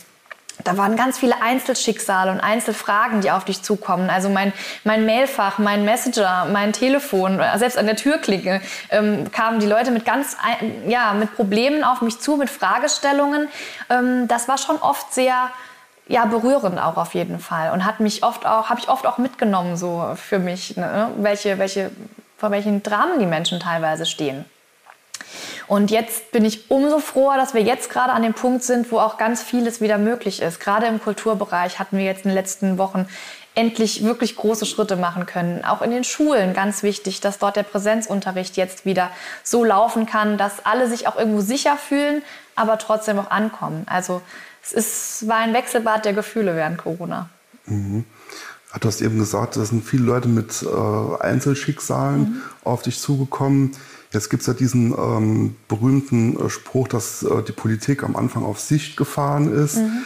Da 0.62 0.76
waren 0.76 0.96
ganz 0.96 1.18
viele 1.18 1.42
Einzelschicksale 1.42 2.30
und 2.30 2.40
Einzelfragen, 2.40 3.22
die 3.22 3.30
auf 3.32 3.44
dich 3.44 3.62
zukommen. 3.62 4.08
Also 4.08 4.28
mein, 4.28 4.52
mein 4.84 5.04
Mailfach, 5.04 5.58
mein 5.58 5.84
Messenger, 5.84 6.46
mein 6.52 6.72
Telefon, 6.72 7.40
selbst 7.56 7.76
an 7.76 7.86
der 7.86 7.96
Türklinke 7.96 8.60
ähm, 8.90 9.32
kamen 9.32 9.58
die 9.58 9.66
Leute 9.66 9.90
mit 9.90 10.04
ganz, 10.04 10.36
ja, 10.86 11.12
mit 11.14 11.34
Problemen 11.34 11.82
auf 11.82 12.02
mich 12.02 12.20
zu, 12.20 12.36
mit 12.36 12.50
Fragestellungen. 12.50 13.48
Ähm, 13.90 14.28
das 14.28 14.46
war 14.46 14.58
schon 14.58 14.76
oft 14.76 15.12
sehr, 15.12 15.50
ja, 16.06 16.26
berührend 16.26 16.78
auch 16.78 16.96
auf 16.96 17.14
jeden 17.14 17.38
Fall 17.38 17.72
und 17.72 17.84
hat 17.84 18.00
mich 18.00 18.22
oft 18.22 18.46
auch, 18.46 18.68
habe 18.68 18.80
ich 18.80 18.88
oft 18.88 19.06
auch 19.06 19.18
mitgenommen 19.18 19.76
so 19.76 20.14
für 20.16 20.38
mich, 20.38 20.76
ne? 20.76 21.10
welche, 21.16 21.58
welche, 21.58 21.90
vor 22.36 22.50
welchen 22.50 22.82
Dramen 22.82 23.18
die 23.18 23.26
Menschen 23.26 23.58
teilweise 23.60 24.04
stehen. 24.04 24.44
Und 25.66 25.90
jetzt 25.90 26.30
bin 26.30 26.44
ich 26.44 26.70
umso 26.70 26.98
froher, 26.98 27.36
dass 27.38 27.54
wir 27.54 27.62
jetzt 27.62 27.88
gerade 27.88 28.12
an 28.12 28.22
dem 28.22 28.34
Punkt 28.34 28.62
sind, 28.62 28.92
wo 28.92 28.98
auch 28.98 29.16
ganz 29.16 29.42
vieles 29.42 29.80
wieder 29.80 29.96
möglich 29.96 30.42
ist. 30.42 30.60
Gerade 30.60 30.86
im 30.86 31.00
Kulturbereich 31.00 31.78
hatten 31.78 31.96
wir 31.96 32.04
jetzt 32.04 32.24
in 32.24 32.30
den 32.30 32.34
letzten 32.34 32.76
Wochen 32.76 33.08
endlich 33.54 34.04
wirklich 34.04 34.36
große 34.36 34.66
Schritte 34.66 34.96
machen 34.96 35.26
können. 35.26 35.64
Auch 35.64 35.80
in 35.80 35.90
den 35.90 36.04
Schulen 36.04 36.54
ganz 36.54 36.82
wichtig, 36.82 37.20
dass 37.20 37.38
dort 37.38 37.56
der 37.56 37.62
Präsenzunterricht 37.62 38.56
jetzt 38.56 38.84
wieder 38.84 39.10
so 39.42 39.64
laufen 39.64 40.06
kann, 40.06 40.36
dass 40.36 40.66
alle 40.66 40.88
sich 40.88 41.06
auch 41.06 41.16
irgendwo 41.16 41.40
sicher 41.40 41.76
fühlen, 41.76 42.22
aber 42.56 42.78
trotzdem 42.78 43.18
auch 43.18 43.30
ankommen. 43.30 43.86
Also 43.88 44.20
es 44.64 44.72
ist, 44.72 45.28
war 45.28 45.36
ein 45.36 45.52
Wechselbad 45.52 46.04
der 46.04 46.14
Gefühle 46.14 46.56
während 46.56 46.78
Corona. 46.78 47.28
Mhm. 47.66 48.04
Du 48.80 48.88
hast 48.88 49.02
eben 49.02 49.18
gesagt, 49.18 49.56
es 49.56 49.68
sind 49.68 49.84
viele 49.84 50.04
Leute 50.04 50.28
mit 50.28 50.62
äh, 50.62 51.22
Einzelschicksalen 51.22 52.20
mhm. 52.20 52.42
auf 52.64 52.82
dich 52.82 52.98
zugekommen. 52.98 53.70
Jetzt 54.12 54.30
gibt 54.30 54.40
es 54.40 54.46
ja 54.46 54.54
diesen 54.54 54.92
ähm, 54.92 55.56
berühmten 55.68 56.38
äh, 56.38 56.50
Spruch, 56.50 56.88
dass 56.88 57.22
äh, 57.22 57.42
die 57.42 57.52
Politik 57.52 58.02
am 58.02 58.16
Anfang 58.16 58.44
auf 58.44 58.58
Sicht 58.58 58.96
gefahren 58.96 59.52
ist. 59.52 59.76
Mhm. 59.76 60.02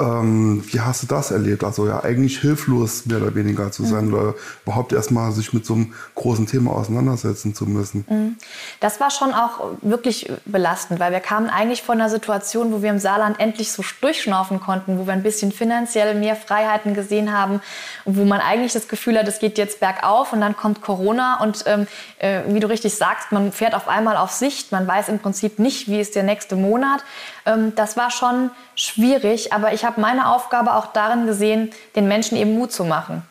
Ähm, 0.00 0.64
wie 0.72 0.80
hast 0.80 1.02
du 1.02 1.06
das 1.06 1.30
erlebt? 1.30 1.62
Also 1.62 1.86
ja 1.86 2.02
eigentlich 2.02 2.38
hilflos 2.40 3.06
mehr 3.06 3.18
oder 3.18 3.34
weniger 3.34 3.70
zu 3.70 3.84
sein 3.84 4.06
mhm. 4.06 4.14
oder 4.14 4.34
überhaupt 4.64 4.92
erstmal 4.92 5.32
sich 5.32 5.52
mit 5.52 5.66
so 5.66 5.74
einem 5.74 5.92
großen 6.14 6.46
Thema 6.46 6.72
auseinandersetzen 6.72 7.54
zu 7.54 7.66
müssen. 7.66 8.04
Mhm. 8.08 8.36
Das 8.80 9.00
war 9.00 9.10
schon 9.10 9.34
auch 9.34 9.72
wirklich 9.82 10.32
belastend, 10.46 11.00
weil 11.00 11.12
wir 11.12 11.20
kamen 11.20 11.50
eigentlich 11.50 11.82
von 11.82 12.00
einer 12.00 12.08
Situation, 12.08 12.72
wo 12.72 12.82
wir 12.82 12.90
im 12.90 12.98
Saarland 12.98 13.38
endlich 13.38 13.72
so 13.72 13.84
durchschnaufen 14.00 14.60
konnten, 14.60 14.98
wo 14.98 15.06
wir 15.06 15.12
ein 15.12 15.22
bisschen 15.22 15.52
finanziell 15.52 16.14
mehr 16.14 16.36
Freiheiten 16.36 16.94
gesehen 16.94 17.36
haben, 17.36 17.60
wo 18.04 18.24
man 18.24 18.40
eigentlich 18.40 18.72
das 18.72 18.88
Gefühl 18.88 19.18
hat, 19.18 19.28
es 19.28 19.38
geht 19.38 19.58
jetzt 19.58 19.80
bergauf 19.80 20.32
und 20.32 20.40
dann 20.40 20.56
kommt 20.56 20.80
Corona 20.80 21.42
und 21.42 21.64
ähm, 21.66 21.86
äh, 22.18 22.40
wie 22.48 22.60
du 22.60 22.68
richtig 22.68 22.94
sagst, 22.94 23.32
man 23.32 23.52
fährt 23.52 23.74
auf 23.74 23.88
einmal 23.88 24.16
auf 24.16 24.30
Sicht, 24.30 24.72
man 24.72 24.86
weiß 24.86 25.08
im 25.08 25.18
Prinzip 25.18 25.58
nicht, 25.58 25.88
wie 25.88 26.00
ist 26.00 26.14
der 26.14 26.22
nächste 26.22 26.56
Monat. 26.56 27.04
Ähm, 27.46 27.74
das 27.74 27.96
war 27.96 28.10
schon 28.10 28.50
schwierig, 28.74 29.52
aber 29.52 29.72
ich 29.72 29.84
habe 29.84 30.00
meine 30.00 30.28
Aufgabe 30.28 30.74
auch 30.74 30.86
darin 30.86 31.26
gesehen, 31.26 31.70
den 31.96 32.08
Menschen 32.08 32.36
eben 32.36 32.54
Mut 32.54 32.72
zu 32.72 32.84
machen. 32.84 33.22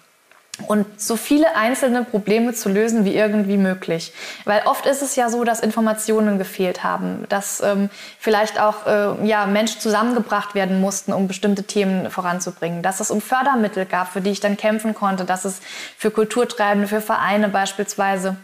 und 0.68 1.00
so 1.00 1.16
viele 1.16 1.56
einzelne 1.56 2.04
Probleme 2.04 2.54
zu 2.54 2.70
lösen 2.70 3.06
wie 3.06 3.16
irgendwie 3.16 3.58
möglich. 3.58 4.14
Weil 4.46 4.62
oft 4.66 4.86
ist 4.86 5.02
es 5.02 5.16
ja 5.16 5.30
so, 5.30 5.44
dass 5.44 5.60
Informationen 5.60 6.38
gefehlt 6.38 6.84
haben, 6.84 7.26
dass 7.30 7.62
ähm, 7.62 7.90
vielleicht 8.20 8.60
auch 8.60 8.86
äh, 8.86 9.26
ja, 9.26 9.46
Menschen 9.46 9.80
zusammengebracht 9.80 10.56
werden 10.56 10.82
mussten, 10.82 11.14
um 11.14 11.28
bestimmte 11.28 11.64
Themen 11.64 12.10
voranzubringen, 12.12 12.82
dass 12.82 13.00
es 13.00 13.12
um 13.12 13.22
Fördermittel 13.22 13.86
gab, 13.86 14.12
für 14.12 14.22
die 14.22 14.32
ich 14.32 14.40
dann 14.40 14.58
kämpfen 14.58 14.94
konnte, 14.94 15.26
dass 15.26 15.46
es 15.46 15.62
für 15.98 16.12
Kulturtreibende, 16.12 16.88
für 16.88 17.02
Vereine 17.02 17.50
beispielsweise 17.50 18.36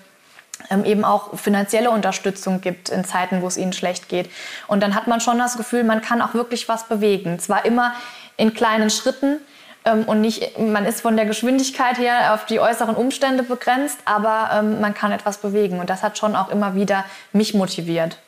eben 0.86 1.04
auch 1.04 1.38
finanzielle 1.38 1.92
Unterstützung 1.92 2.62
gibt 2.62 2.90
in 2.90 3.06
Zeiten, 3.06 3.42
wo 3.42 3.48
es 3.48 3.58
ihnen 3.58 3.74
schlecht 3.74 4.10
geht. 4.10 4.30
Und 4.68 4.82
dann 4.82 4.96
hat 4.96 5.08
man 5.08 5.20
schon 5.20 5.38
das 5.38 5.58
Gefühl, 5.58 5.84
man 5.84 6.02
kann 6.02 6.22
auch 6.22 6.34
wirklich 6.34 6.68
was 6.70 6.88
bewegen. 6.88 7.40
Zwar 7.40 7.66
immer 7.66 7.94
in 8.38 8.54
kleinen 8.54 8.90
Schritten, 8.90 9.40
ähm, 9.86 10.04
und 10.06 10.22
nicht, 10.22 10.60
man 10.60 10.86
ist 10.86 11.02
von 11.02 11.16
der 11.16 11.26
Geschwindigkeit 11.26 11.98
her 11.98 12.34
auf 12.34 12.46
die 12.46 12.60
äußeren 12.60 12.96
Umstände 12.96 13.44
begrenzt, 13.44 14.00
aber 14.06 14.50
ähm, 14.52 14.82
man 14.82 14.94
kann 14.94 15.12
etwas 15.12 15.38
bewegen. 15.38 15.80
Und 15.80 15.90
das 15.90 16.02
hat 16.04 16.18
schon 16.18 16.36
auch 16.36 16.50
immer 16.50 16.76
wieder 16.76 17.06
mich 17.32 17.54
motiviert. 17.54 18.20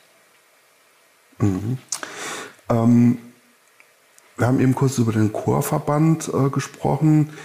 Mhm. 1.38 1.78
Ähm, 2.70 3.18
wir 4.36 4.46
haben 4.46 4.60
eben 4.60 4.74
kurz 4.74 4.98
über 4.98 5.12
den 5.12 5.32
Chorverband 5.32 6.28
äh, 6.28 6.48
gesprochen. 6.48 7.36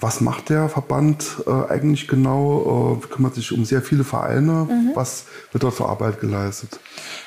Was 0.00 0.20
macht 0.20 0.50
der 0.50 0.68
Verband 0.68 1.24
äh, 1.46 1.72
eigentlich 1.72 2.08
genau? 2.08 3.00
Äh, 3.02 3.06
kümmert 3.06 3.36
sich 3.36 3.52
um 3.52 3.64
sehr 3.64 3.80
viele 3.80 4.02
Vereine. 4.02 4.66
Mhm. 4.68 4.90
Was 4.94 5.26
wird 5.52 5.62
dort 5.62 5.74
für 5.74 5.86
Arbeit 5.86 6.20
geleistet? 6.20 6.80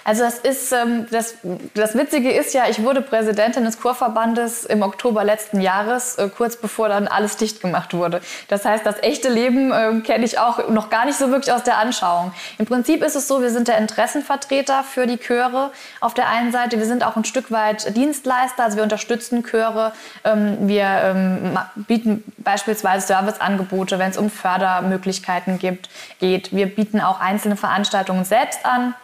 Also 0.03 0.23
das 0.23 0.39
ist 0.39 0.73
ähm, 0.73 1.05
das, 1.11 1.35
das 1.73 1.95
Witzige 1.95 2.31
ist 2.31 2.53
ja, 2.53 2.63
ich 2.69 2.83
wurde 2.83 3.01
Präsidentin 3.01 3.63
des 3.63 3.79
Chorverbandes 3.79 4.65
im 4.65 4.81
Oktober 4.81 5.23
letzten 5.23 5.61
Jahres, 5.61 6.15
äh, 6.15 6.29
kurz 6.29 6.57
bevor 6.57 6.89
dann 6.89 7.07
alles 7.07 7.37
dicht 7.37 7.61
gemacht 7.61 7.93
wurde. 7.93 8.21
Das 8.49 8.65
heißt, 8.65 8.85
das 8.85 9.01
echte 9.01 9.29
Leben 9.29 9.71
äh, 9.71 10.01
kenne 10.01 10.25
ich 10.25 10.37
auch 10.39 10.69
noch 10.69 10.89
gar 10.89 11.05
nicht 11.05 11.17
so 11.17 11.29
wirklich 11.29 11.53
aus 11.53 11.63
der 11.63 11.77
Anschauung. 11.77 12.33
Im 12.57 12.65
Prinzip 12.65 13.01
ist 13.01 13.15
es 13.15 13.27
so, 13.27 13.41
wir 13.41 13.49
sind 13.49 13.69
der 13.69 13.77
Interessenvertreter 13.77 14.83
für 14.83 15.07
die 15.07 15.17
Chöre 15.17 15.71
auf 16.01 16.13
der 16.13 16.29
einen 16.29 16.51
Seite. 16.51 16.77
Wir 16.77 16.85
sind 16.85 17.05
auch 17.05 17.15
ein 17.15 17.25
Stück 17.25 17.49
weit 17.49 17.95
Dienstleister, 17.95 18.63
also 18.63 18.75
wir 18.75 18.83
unterstützen 18.83 19.43
Chöre. 19.43 19.93
Ähm, 20.25 20.67
wir 20.67 20.85
ähm, 20.85 21.59
bieten 21.75 22.23
bei 22.37 22.56
beispielsweise 22.57 23.05
Serviceangebote, 23.05 23.99
wenn 23.99 24.09
es 24.09 24.17
um 24.17 24.31
Fördermöglichkeiten 24.31 25.59
gibt, 25.59 25.89
geht. 26.19 26.55
Wir 26.55 26.65
bieten 26.65 26.99
auch 26.99 27.19
einzelne 27.19 27.55
Veranstaltungen 27.55 28.25
selbst 28.25 28.65
an. 28.65 28.95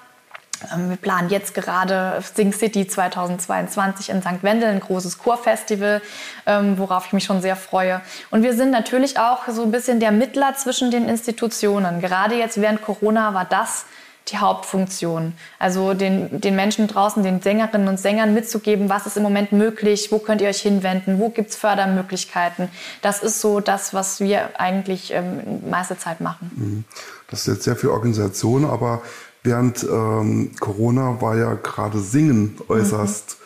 Ähm, 0.73 0.89
wir 0.89 0.97
planen 0.97 1.29
jetzt 1.29 1.53
gerade 1.53 2.19
Sing 2.33 2.51
City 2.51 2.87
2022 2.87 4.09
in 4.09 4.23
St. 4.23 4.41
Wendel, 4.41 4.69
ein 4.69 4.79
großes 4.79 5.19
Chorfestival, 5.19 6.01
ähm, 6.47 6.79
worauf 6.79 7.05
ich 7.05 7.13
mich 7.13 7.25
schon 7.25 7.43
sehr 7.43 7.55
freue. 7.55 8.01
Und 8.31 8.41
wir 8.41 8.55
sind 8.55 8.71
natürlich 8.71 9.19
auch 9.19 9.47
so 9.47 9.61
ein 9.61 9.71
bisschen 9.71 9.99
der 9.99 10.11
Mittler 10.11 10.55
zwischen 10.55 10.89
den 10.89 11.07
Institutionen. 11.07 12.01
Gerade 12.01 12.33
jetzt 12.33 12.59
während 12.59 12.81
Corona 12.81 13.35
war 13.35 13.45
das 13.45 13.85
die 14.29 14.37
Hauptfunktion. 14.37 15.33
Also 15.59 15.93
den, 15.93 16.39
den 16.39 16.55
Menschen 16.55 16.87
draußen, 16.87 17.23
den 17.23 17.41
Sängerinnen 17.41 17.87
und 17.87 17.99
Sängern 17.99 18.33
mitzugeben, 18.33 18.89
was 18.89 19.05
ist 19.05 19.17
im 19.17 19.23
Moment 19.23 19.51
möglich, 19.51 20.11
wo 20.11 20.19
könnt 20.19 20.41
ihr 20.41 20.49
euch 20.49 20.61
hinwenden, 20.61 21.19
wo 21.19 21.29
gibt 21.29 21.51
es 21.51 21.55
Fördermöglichkeiten. 21.55 22.69
Das 23.01 23.21
ist 23.21 23.41
so 23.41 23.59
das, 23.59 23.93
was 23.93 24.19
wir 24.19 24.59
eigentlich 24.59 25.11
ähm, 25.13 25.69
meiste 25.69 25.97
Zeit 25.97 26.21
machen. 26.21 26.51
Mhm. 26.55 26.83
Das 27.29 27.41
ist 27.41 27.47
jetzt 27.47 27.63
sehr 27.63 27.75
viel 27.75 27.89
Organisation, 27.89 28.65
aber 28.65 29.01
während 29.43 29.83
ähm, 29.83 30.51
Corona 30.59 31.21
war 31.21 31.35
ja 31.37 31.55
gerade 31.55 31.99
Singen 31.99 32.57
äußerst 32.69 33.37
mhm. 33.39 33.42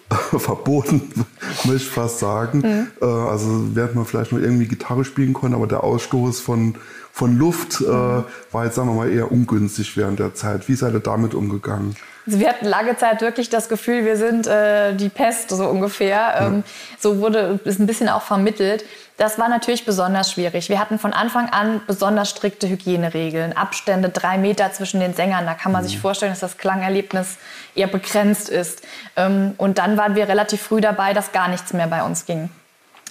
verboten, 0.38 1.12
möchte 1.64 1.76
ich 1.76 1.88
fast 1.88 2.18
sagen. 2.18 2.58
Mhm. 2.58 2.86
Äh, 3.00 3.04
also 3.04 3.74
während 3.74 3.94
man 3.94 4.04
vielleicht 4.04 4.32
noch 4.32 4.38
irgendwie 4.38 4.66
Gitarre 4.66 5.04
spielen 5.04 5.32
konnte, 5.32 5.56
aber 5.56 5.66
der 5.66 5.84
Ausstoß 5.84 6.40
von 6.40 6.76
von 7.14 7.36
Luft 7.36 7.82
äh, 7.82 7.84
war 7.86 8.64
jetzt, 8.64 8.76
sagen 8.76 8.88
wir 8.88 8.94
mal, 8.94 9.10
eher 9.10 9.30
ungünstig 9.30 9.98
während 9.98 10.18
der 10.18 10.34
Zeit. 10.34 10.66
Wie 10.70 10.74
seid 10.74 10.94
ihr 10.94 11.00
damit 11.00 11.34
umgegangen? 11.34 11.94
Also 12.26 12.38
wir 12.38 12.48
hatten 12.48 12.66
lange 12.66 12.96
Zeit 12.96 13.20
wirklich 13.20 13.50
das 13.50 13.68
Gefühl, 13.68 14.04
wir 14.04 14.16
sind 14.16 14.46
äh, 14.46 14.94
die 14.94 15.08
Pest, 15.08 15.50
so 15.50 15.66
ungefähr. 15.66 16.34
Ähm. 16.40 16.64
So 16.98 17.18
wurde 17.18 17.58
es 17.64 17.78
ein 17.78 17.86
bisschen 17.86 18.08
auch 18.08 18.22
vermittelt. 18.22 18.84
Das 19.16 19.38
war 19.38 19.48
natürlich 19.48 19.84
besonders 19.84 20.32
schwierig. 20.32 20.68
Wir 20.68 20.78
hatten 20.78 20.98
von 20.98 21.12
Anfang 21.12 21.48
an 21.50 21.80
besonders 21.86 22.30
strikte 22.30 22.68
Hygieneregeln, 22.68 23.56
Abstände 23.56 24.08
drei 24.08 24.38
Meter 24.38 24.72
zwischen 24.72 25.00
den 25.00 25.14
Sängern. 25.14 25.46
Da 25.46 25.54
kann 25.54 25.72
man 25.72 25.82
mhm. 25.82 25.88
sich 25.88 25.98
vorstellen, 25.98 26.32
dass 26.32 26.40
das 26.40 26.58
Klangerlebnis 26.58 27.36
eher 27.74 27.88
begrenzt 27.88 28.48
ist. 28.48 28.82
Ähm, 29.16 29.54
und 29.58 29.78
dann 29.78 29.96
waren 29.96 30.14
wir 30.14 30.28
relativ 30.28 30.62
früh 30.62 30.80
dabei, 30.80 31.12
dass 31.12 31.32
gar 31.32 31.48
nichts 31.48 31.72
mehr 31.72 31.88
bei 31.88 32.02
uns 32.02 32.24
ging. 32.24 32.50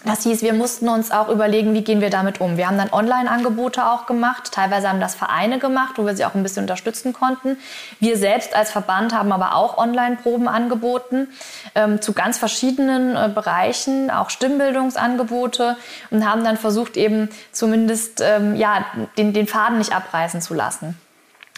Das 0.03 0.23
hieß, 0.23 0.41
wir 0.41 0.53
mussten 0.53 0.89
uns 0.89 1.11
auch 1.11 1.29
überlegen, 1.29 1.75
wie 1.75 1.83
gehen 1.83 2.01
wir 2.01 2.09
damit 2.09 2.41
um. 2.41 2.57
Wir 2.57 2.67
haben 2.67 2.77
dann 2.77 2.91
Online-Angebote 2.91 3.85
auch 3.85 4.07
gemacht. 4.07 4.51
Teilweise 4.51 4.89
haben 4.89 4.99
das 4.99 5.13
Vereine 5.13 5.59
gemacht, 5.59 5.93
wo 5.97 6.05
wir 6.07 6.15
sie 6.15 6.25
auch 6.25 6.33
ein 6.33 6.41
bisschen 6.41 6.63
unterstützen 6.63 7.13
konnten. 7.13 7.57
Wir 7.99 8.17
selbst 8.17 8.55
als 8.55 8.71
Verband 8.71 9.13
haben 9.13 9.31
aber 9.31 9.55
auch 9.55 9.77
Online-Proben 9.77 10.47
angeboten 10.47 11.27
ähm, 11.75 12.01
zu 12.01 12.13
ganz 12.13 12.39
verschiedenen 12.39 13.15
äh, 13.15 13.29
Bereichen, 13.33 14.09
auch 14.09 14.31
Stimmbildungsangebote 14.31 15.77
und 16.09 16.27
haben 16.27 16.43
dann 16.43 16.57
versucht, 16.57 16.97
eben 16.97 17.29
zumindest 17.51 18.21
ähm, 18.21 18.55
ja, 18.55 18.85
den, 19.19 19.33
den 19.33 19.45
Faden 19.45 19.77
nicht 19.77 19.93
abreißen 19.93 20.41
zu 20.41 20.55
lassen. 20.55 20.99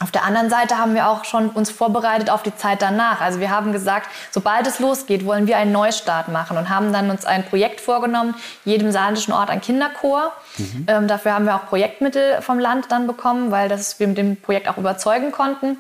Auf 0.04 0.12
der 0.12 0.26
anderen 0.26 0.50
Seite 0.50 0.78
haben 0.78 0.96
wir 0.96 1.08
auch 1.08 1.24
schon 1.24 1.48
uns 1.48 1.72
vorbereitet 1.72 2.30
auf 2.30 2.44
die 2.44 2.54
Zeit 2.54 2.82
danach. 2.82 3.22
Also 3.22 3.40
wir 3.40 3.50
haben 3.50 3.72
gesagt, 3.72 4.10
sobald 4.32 4.68
es 4.68 4.80
losgeht, 4.80 5.26
wollen 5.26 5.48
wir 5.48 5.56
einen 5.56 5.72
Neustart 5.72 6.28
machen 6.28 6.58
und 6.58 6.68
haben 6.68 6.92
dann 6.92 7.10
uns 7.10 7.24
ein 7.24 7.46
Projekt 7.46 7.80
vorgenommen, 7.80 8.36
jedem 8.66 8.92
saarländischen 8.92 9.34
Ort 9.34 9.50
ein 9.50 9.62
Kinderchor. 9.62 10.34
Mhm. 10.58 10.86
Ähm, 10.88 11.08
dafür 11.08 11.34
haben 11.34 11.46
wir 11.46 11.56
auch 11.56 11.68
Projektmittel 11.68 12.42
vom 12.42 12.60
Land 12.60 12.92
dann 12.92 13.08
bekommen, 13.08 13.50
weil 13.50 13.70
das 13.70 13.98
wir 14.02 14.10
mit 14.10 14.18
dem 14.18 14.36
Projekt 14.36 14.68
auch 14.68 14.78
überzeugen 14.78 15.32
konnten. 15.32 15.78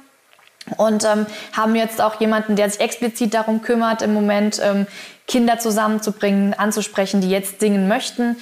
Und 0.77 1.03
ähm, 1.03 1.25
haben 1.51 1.75
jetzt 1.75 2.01
auch 2.01 2.19
jemanden, 2.19 2.55
der 2.55 2.69
sich 2.69 2.79
explizit 2.79 3.33
darum 3.33 3.61
kümmert, 3.61 4.01
im 4.01 4.13
Moment 4.13 4.61
ähm, 4.63 4.87
Kinder 5.27 5.57
zusammenzubringen, 5.57 6.53
anzusprechen, 6.53 7.21
die 7.21 7.29
jetzt 7.29 7.61
singen 7.61 7.87
möchten, 7.87 8.35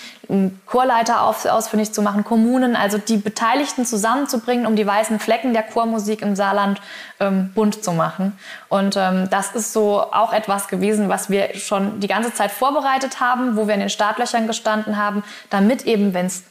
Chorleiter 0.65 1.21
auf, 1.21 1.45
ausfindig 1.45 1.93
zu 1.93 2.01
machen, 2.01 2.23
Kommunen, 2.23 2.75
also 2.75 2.97
die 2.97 3.17
Beteiligten 3.17 3.85
zusammenzubringen, 3.85 4.65
um 4.65 4.75
die 4.75 4.85
weißen 4.85 5.19
Flecken 5.19 5.53
der 5.53 5.61
Chormusik 5.61 6.23
im 6.23 6.35
Saarland 6.35 6.81
ähm, 7.19 7.51
bunt 7.53 7.83
zu 7.83 7.91
machen. 7.91 8.37
Und 8.67 8.95
ähm, 8.97 9.29
das 9.29 9.53
ist 9.53 9.73
so 9.73 10.01
auch 10.01 10.33
etwas 10.33 10.69
gewesen, 10.69 11.07
was 11.07 11.29
wir 11.29 11.53
schon 11.53 11.99
die 11.99 12.07
ganze 12.07 12.33
Zeit 12.33 12.51
vorbereitet 12.51 13.19
haben, 13.19 13.57
wo 13.57 13.67
wir 13.67 13.75
in 13.75 13.79
den 13.79 13.89
Startlöchern 13.89 14.47
gestanden 14.47 14.97
haben, 14.97 15.23
damit 15.51 15.85
eben, 15.85 16.15
wenn 16.15 16.25
es 16.25 16.43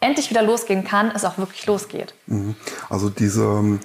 endlich 0.00 0.30
wieder 0.30 0.42
losgehen 0.42 0.84
kann, 0.84 1.10
es 1.14 1.24
auch 1.24 1.36
wirklich 1.36 1.66
losgeht. 1.66 2.14
Mhm. 2.26 2.56
Also 2.88 3.10
diese 3.10 3.42
ähm, 3.42 3.80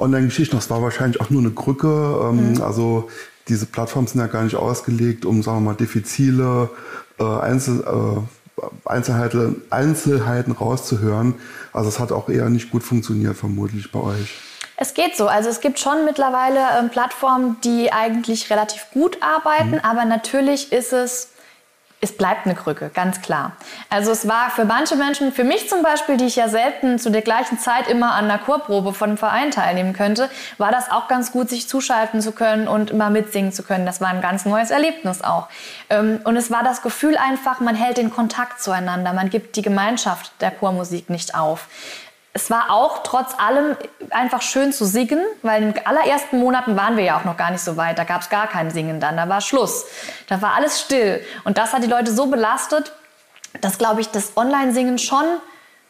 Online-Geschichten, 0.00 0.56
das 0.56 0.70
war 0.70 0.82
wahrscheinlich 0.82 1.20
auch 1.20 1.30
nur 1.30 1.42
eine 1.42 1.50
Krücke. 1.50 1.86
Ähm, 1.86 2.54
mhm. 2.54 2.62
Also 2.62 3.08
diese 3.48 3.66
Plattformen 3.66 4.06
sind 4.06 4.20
ja 4.20 4.26
gar 4.26 4.44
nicht 4.44 4.56
ausgelegt, 4.56 5.24
um, 5.24 5.42
sagen 5.42 5.58
wir 5.58 5.70
mal, 5.70 5.74
diffizile 5.74 6.70
äh, 7.18 7.24
Einzel, 7.24 7.80
äh, 7.80 8.60
Einzelheiten, 8.88 9.62
Einzelheiten 9.70 10.52
rauszuhören. 10.52 11.34
Also 11.72 11.88
es 11.88 11.98
hat 11.98 12.12
auch 12.12 12.28
eher 12.28 12.48
nicht 12.50 12.70
gut 12.70 12.82
funktioniert, 12.82 13.36
vermutlich 13.36 13.90
bei 13.92 14.00
euch. 14.00 14.34
Es 14.76 14.94
geht 14.94 15.16
so. 15.16 15.28
Also 15.28 15.50
es 15.50 15.60
gibt 15.60 15.78
schon 15.78 16.06
mittlerweile 16.06 16.60
ähm, 16.78 16.88
Plattformen, 16.88 17.56
die 17.62 17.92
eigentlich 17.92 18.50
relativ 18.50 18.86
gut 18.92 19.18
arbeiten, 19.20 19.72
mhm. 19.72 19.80
aber 19.82 20.04
natürlich 20.06 20.72
ist 20.72 20.92
es 20.92 21.28
es 22.02 22.16
bleibt 22.16 22.46
eine 22.46 22.54
Krücke, 22.54 22.90
ganz 22.94 23.20
klar. 23.20 23.52
Also 23.90 24.10
es 24.10 24.26
war 24.26 24.50
für 24.50 24.64
manche 24.64 24.96
Menschen, 24.96 25.32
für 25.32 25.44
mich 25.44 25.68
zum 25.68 25.82
Beispiel, 25.82 26.16
die 26.16 26.24
ich 26.24 26.36
ja 26.36 26.48
selten 26.48 26.98
zu 26.98 27.10
der 27.10 27.20
gleichen 27.20 27.58
Zeit 27.58 27.88
immer 27.88 28.14
an 28.14 28.24
einer 28.24 28.38
Chorprobe 28.38 28.94
von 28.94 29.10
einem 29.10 29.18
Verein 29.18 29.50
teilnehmen 29.50 29.92
könnte, 29.92 30.30
war 30.56 30.72
das 30.72 30.90
auch 30.90 31.08
ganz 31.08 31.30
gut, 31.30 31.50
sich 31.50 31.68
zuschalten 31.68 32.22
zu 32.22 32.32
können 32.32 32.68
und 32.68 32.90
immer 32.90 33.10
mitsingen 33.10 33.52
zu 33.52 33.62
können. 33.62 33.84
Das 33.84 34.00
war 34.00 34.08
ein 34.08 34.22
ganz 34.22 34.46
neues 34.46 34.70
Erlebnis 34.70 35.20
auch. 35.22 35.48
Ähm, 35.90 36.20
und 36.24 36.36
es 36.36 36.50
war 36.50 36.62
das 36.62 36.80
Gefühl 36.80 37.18
einfach, 37.18 37.60
man 37.60 37.74
hält 37.74 37.98
den 37.98 38.10
Kontakt 38.10 38.62
zueinander, 38.62 39.12
man 39.12 39.28
gibt 39.28 39.56
die 39.56 39.62
Gemeinschaft 39.62 40.32
der 40.40 40.52
Chormusik 40.52 41.10
nicht 41.10 41.34
auf 41.34 41.68
es 42.32 42.48
war 42.48 42.70
auch 42.70 43.02
trotz 43.02 43.34
allem 43.38 43.76
einfach 44.10 44.40
schön 44.42 44.72
zu 44.72 44.84
singen, 44.84 45.20
weil 45.42 45.62
in 45.62 45.72
den 45.72 45.86
allerersten 45.86 46.38
Monaten 46.38 46.76
waren 46.76 46.96
wir 46.96 47.04
ja 47.04 47.18
auch 47.18 47.24
noch 47.24 47.36
gar 47.36 47.50
nicht 47.50 47.62
so 47.62 47.76
weit. 47.76 47.98
Da 47.98 48.04
gab 48.04 48.22
es 48.22 48.30
gar 48.30 48.46
kein 48.46 48.70
Singen 48.70 49.00
dann, 49.00 49.16
da 49.16 49.28
war 49.28 49.40
Schluss. 49.40 49.86
Da 50.28 50.40
war 50.40 50.54
alles 50.54 50.80
still. 50.80 51.24
Und 51.44 51.58
das 51.58 51.72
hat 51.72 51.82
die 51.82 51.88
Leute 51.88 52.12
so 52.12 52.26
belastet, 52.26 52.92
dass, 53.60 53.78
glaube 53.78 54.00
ich, 54.00 54.10
das 54.10 54.36
Online-Singen 54.36 54.98
schon 54.98 55.24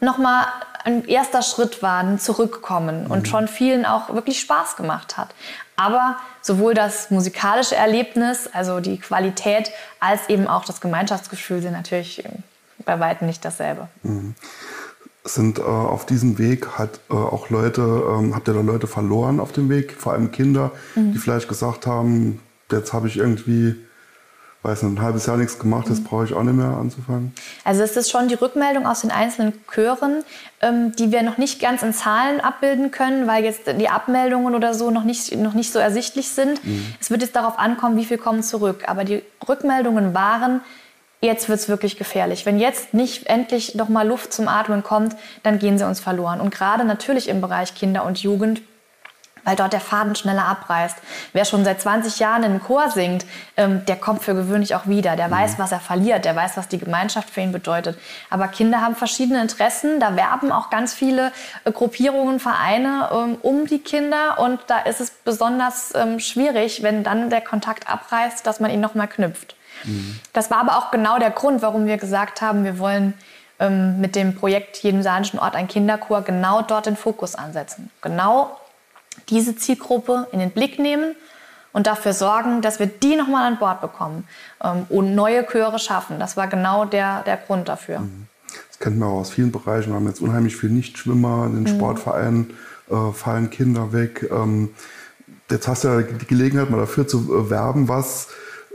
nochmal 0.00 0.46
ein 0.84 1.04
erster 1.06 1.42
Schritt 1.42 1.82
war, 1.82 2.02
ein 2.02 2.18
Zurückkommen 2.18 3.04
mhm. 3.04 3.10
und 3.10 3.28
schon 3.28 3.46
vielen 3.46 3.84
auch 3.84 4.08
wirklich 4.14 4.40
Spaß 4.40 4.76
gemacht 4.76 5.18
hat. 5.18 5.28
Aber 5.76 6.16
sowohl 6.40 6.72
das 6.72 7.10
musikalische 7.10 7.76
Erlebnis, 7.76 8.48
also 8.50 8.80
die 8.80 8.98
Qualität, 8.98 9.70
als 9.98 10.30
eben 10.30 10.46
auch 10.46 10.64
das 10.64 10.80
Gemeinschaftsgefühl 10.80 11.60
sind 11.60 11.72
natürlich 11.72 12.24
bei 12.86 12.98
weitem 12.98 13.26
nicht 13.26 13.44
dasselbe. 13.44 13.88
Mhm 14.02 14.34
sind 15.34 15.58
äh, 15.58 15.62
auf 15.62 16.06
diesem 16.06 16.38
Weg 16.38 16.78
hat 16.78 17.00
äh, 17.10 17.14
auch 17.14 17.50
Leute, 17.50 17.82
ähm, 17.82 18.34
habt 18.34 18.48
ihr 18.48 18.54
da 18.54 18.60
Leute 18.60 18.86
verloren 18.86 19.40
auf 19.40 19.52
dem 19.52 19.68
Weg, 19.68 19.92
vor 19.92 20.12
allem 20.12 20.30
Kinder, 20.30 20.72
mhm. 20.94 21.12
die 21.12 21.18
vielleicht 21.18 21.48
gesagt 21.48 21.86
haben, 21.86 22.40
jetzt 22.70 22.92
habe 22.92 23.08
ich 23.08 23.16
irgendwie 23.16 23.76
weiß 24.62 24.82
nicht, 24.82 24.98
ein 24.98 25.02
halbes 25.02 25.24
Jahr 25.26 25.38
nichts 25.38 25.58
gemacht 25.58 25.88
hast, 25.88 26.04
brauche 26.04 26.24
ich 26.24 26.34
auch 26.34 26.42
nicht 26.42 26.54
mehr 26.54 26.66
anzufangen. 26.66 27.32
Also 27.64 27.82
es 27.82 27.96
ist 27.96 28.10
schon 28.10 28.28
die 28.28 28.34
Rückmeldung 28.34 28.86
aus 28.86 29.00
den 29.00 29.10
einzelnen 29.10 29.54
Chören, 29.72 30.22
ähm, 30.60 30.92
die 30.96 31.10
wir 31.10 31.22
noch 31.22 31.38
nicht 31.38 31.60
ganz 31.60 31.82
in 31.82 31.94
Zahlen 31.94 32.40
abbilden 32.40 32.90
können, 32.90 33.26
weil 33.26 33.44
jetzt 33.44 33.62
die 33.66 33.88
Abmeldungen 33.88 34.54
oder 34.54 34.74
so 34.74 34.90
noch 34.90 35.04
nicht, 35.04 35.34
noch 35.36 35.54
nicht 35.54 35.72
so 35.72 35.78
ersichtlich 35.78 36.28
sind. 36.28 36.62
Mhm. 36.64 36.94
Es 37.00 37.10
wird 37.10 37.22
jetzt 37.22 37.36
darauf 37.36 37.58
ankommen, 37.58 37.96
wie 37.96 38.04
viel 38.04 38.18
kommen 38.18 38.42
zurück. 38.42 38.84
Aber 38.86 39.04
die 39.04 39.22
Rückmeldungen 39.48 40.12
waren, 40.12 40.60
jetzt 41.20 41.48
wird 41.48 41.60
es 41.60 41.68
wirklich 41.68 41.96
gefährlich. 41.96 42.46
Wenn 42.46 42.58
jetzt 42.58 42.94
nicht 42.94 43.26
endlich 43.26 43.74
noch 43.74 43.88
mal 43.88 44.06
Luft 44.06 44.32
zum 44.32 44.48
Atmen 44.48 44.82
kommt, 44.82 45.16
dann 45.42 45.58
gehen 45.58 45.78
sie 45.78 45.86
uns 45.86 46.00
verloren. 46.00 46.40
Und 46.40 46.54
gerade 46.54 46.84
natürlich 46.84 47.28
im 47.28 47.40
Bereich 47.40 47.74
Kinder 47.74 48.04
und 48.04 48.22
Jugend 48.22 48.62
weil 49.44 49.56
dort 49.56 49.72
der 49.72 49.80
Faden 49.80 50.14
schneller 50.14 50.44
abreißt. 50.44 50.96
Wer 51.32 51.44
schon 51.44 51.64
seit 51.64 51.80
20 51.80 52.18
Jahren 52.18 52.42
in 52.42 52.50
einem 52.50 52.62
Chor 52.62 52.90
singt, 52.90 53.24
ähm, 53.56 53.84
der 53.86 53.96
kommt 53.96 54.22
für 54.22 54.34
gewöhnlich 54.34 54.74
auch 54.74 54.86
wieder. 54.86 55.16
Der 55.16 55.28
mhm. 55.28 55.32
weiß, 55.32 55.58
was 55.58 55.72
er 55.72 55.80
verliert, 55.80 56.24
der 56.24 56.36
weiß, 56.36 56.56
was 56.56 56.68
die 56.68 56.78
Gemeinschaft 56.78 57.30
für 57.30 57.40
ihn 57.40 57.52
bedeutet. 57.52 57.98
Aber 58.28 58.48
Kinder 58.48 58.80
haben 58.80 58.96
verschiedene 58.96 59.40
Interessen. 59.40 60.00
Da 60.00 60.16
werben 60.16 60.52
auch 60.52 60.70
ganz 60.70 60.94
viele 60.94 61.32
äh, 61.64 61.72
Gruppierungen, 61.72 62.40
Vereine 62.40 63.08
ähm, 63.12 63.38
um 63.42 63.66
die 63.66 63.80
Kinder. 63.80 64.38
Und 64.38 64.60
da 64.66 64.80
ist 64.80 65.00
es 65.00 65.10
besonders 65.10 65.94
ähm, 65.94 66.20
schwierig, 66.20 66.82
wenn 66.82 67.02
dann 67.02 67.30
der 67.30 67.40
Kontakt 67.40 67.88
abreißt, 67.88 68.46
dass 68.46 68.60
man 68.60 68.70
ihn 68.70 68.80
nochmal 68.80 69.08
knüpft. 69.08 69.56
Mhm. 69.84 70.18
Das 70.32 70.50
war 70.50 70.58
aber 70.58 70.76
auch 70.76 70.90
genau 70.90 71.18
der 71.18 71.30
Grund, 71.30 71.62
warum 71.62 71.86
wir 71.86 71.96
gesagt 71.96 72.42
haben, 72.42 72.64
wir 72.64 72.78
wollen 72.78 73.14
ähm, 73.58 74.00
mit 74.00 74.16
dem 74.16 74.34
Projekt 74.34 74.78
Jedem 74.78 75.02
saarländischen 75.02 75.38
Ort 75.38 75.54
ein 75.54 75.68
Kinderchor 75.68 76.22
genau 76.22 76.62
dort 76.62 76.86
den 76.86 76.96
Fokus 76.96 77.34
ansetzen. 77.34 77.90
Genau 78.00 78.58
diese 79.28 79.56
Zielgruppe 79.56 80.28
in 80.32 80.38
den 80.38 80.50
Blick 80.50 80.78
nehmen 80.78 81.14
und 81.72 81.86
dafür 81.86 82.12
sorgen, 82.12 82.62
dass 82.62 82.78
wir 82.78 82.86
die 82.86 83.16
nochmal 83.16 83.46
an 83.46 83.58
Bord 83.58 83.80
bekommen 83.80 84.26
ähm, 84.62 84.86
und 84.88 85.14
neue 85.14 85.46
Chöre 85.46 85.78
schaffen. 85.78 86.18
Das 86.18 86.36
war 86.36 86.48
genau 86.48 86.84
der, 86.84 87.22
der 87.22 87.36
Grund 87.36 87.68
dafür. 87.68 88.00
Mhm. 88.00 88.26
Das 88.68 88.78
kennt 88.78 88.98
man 88.98 89.08
auch 89.08 89.20
aus 89.20 89.30
vielen 89.30 89.52
Bereichen. 89.52 89.90
Wir 89.90 89.96
haben 89.96 90.08
jetzt 90.08 90.20
unheimlich 90.20 90.56
viele 90.56 90.72
Nichtschwimmer 90.72 91.46
in 91.46 91.62
den 91.64 91.72
mhm. 91.72 91.78
Sportvereinen, 91.78 92.50
äh, 92.90 93.12
fallen 93.12 93.50
Kinder 93.50 93.92
weg. 93.92 94.28
Ähm, 94.30 94.70
jetzt 95.50 95.68
hast 95.68 95.84
du 95.84 95.88
ja 95.88 96.02
die 96.02 96.26
Gelegenheit, 96.26 96.70
mal 96.70 96.78
dafür 96.78 97.06
zu 97.06 97.32
äh, 97.32 97.50
werben, 97.50 97.88
was, 97.88 98.28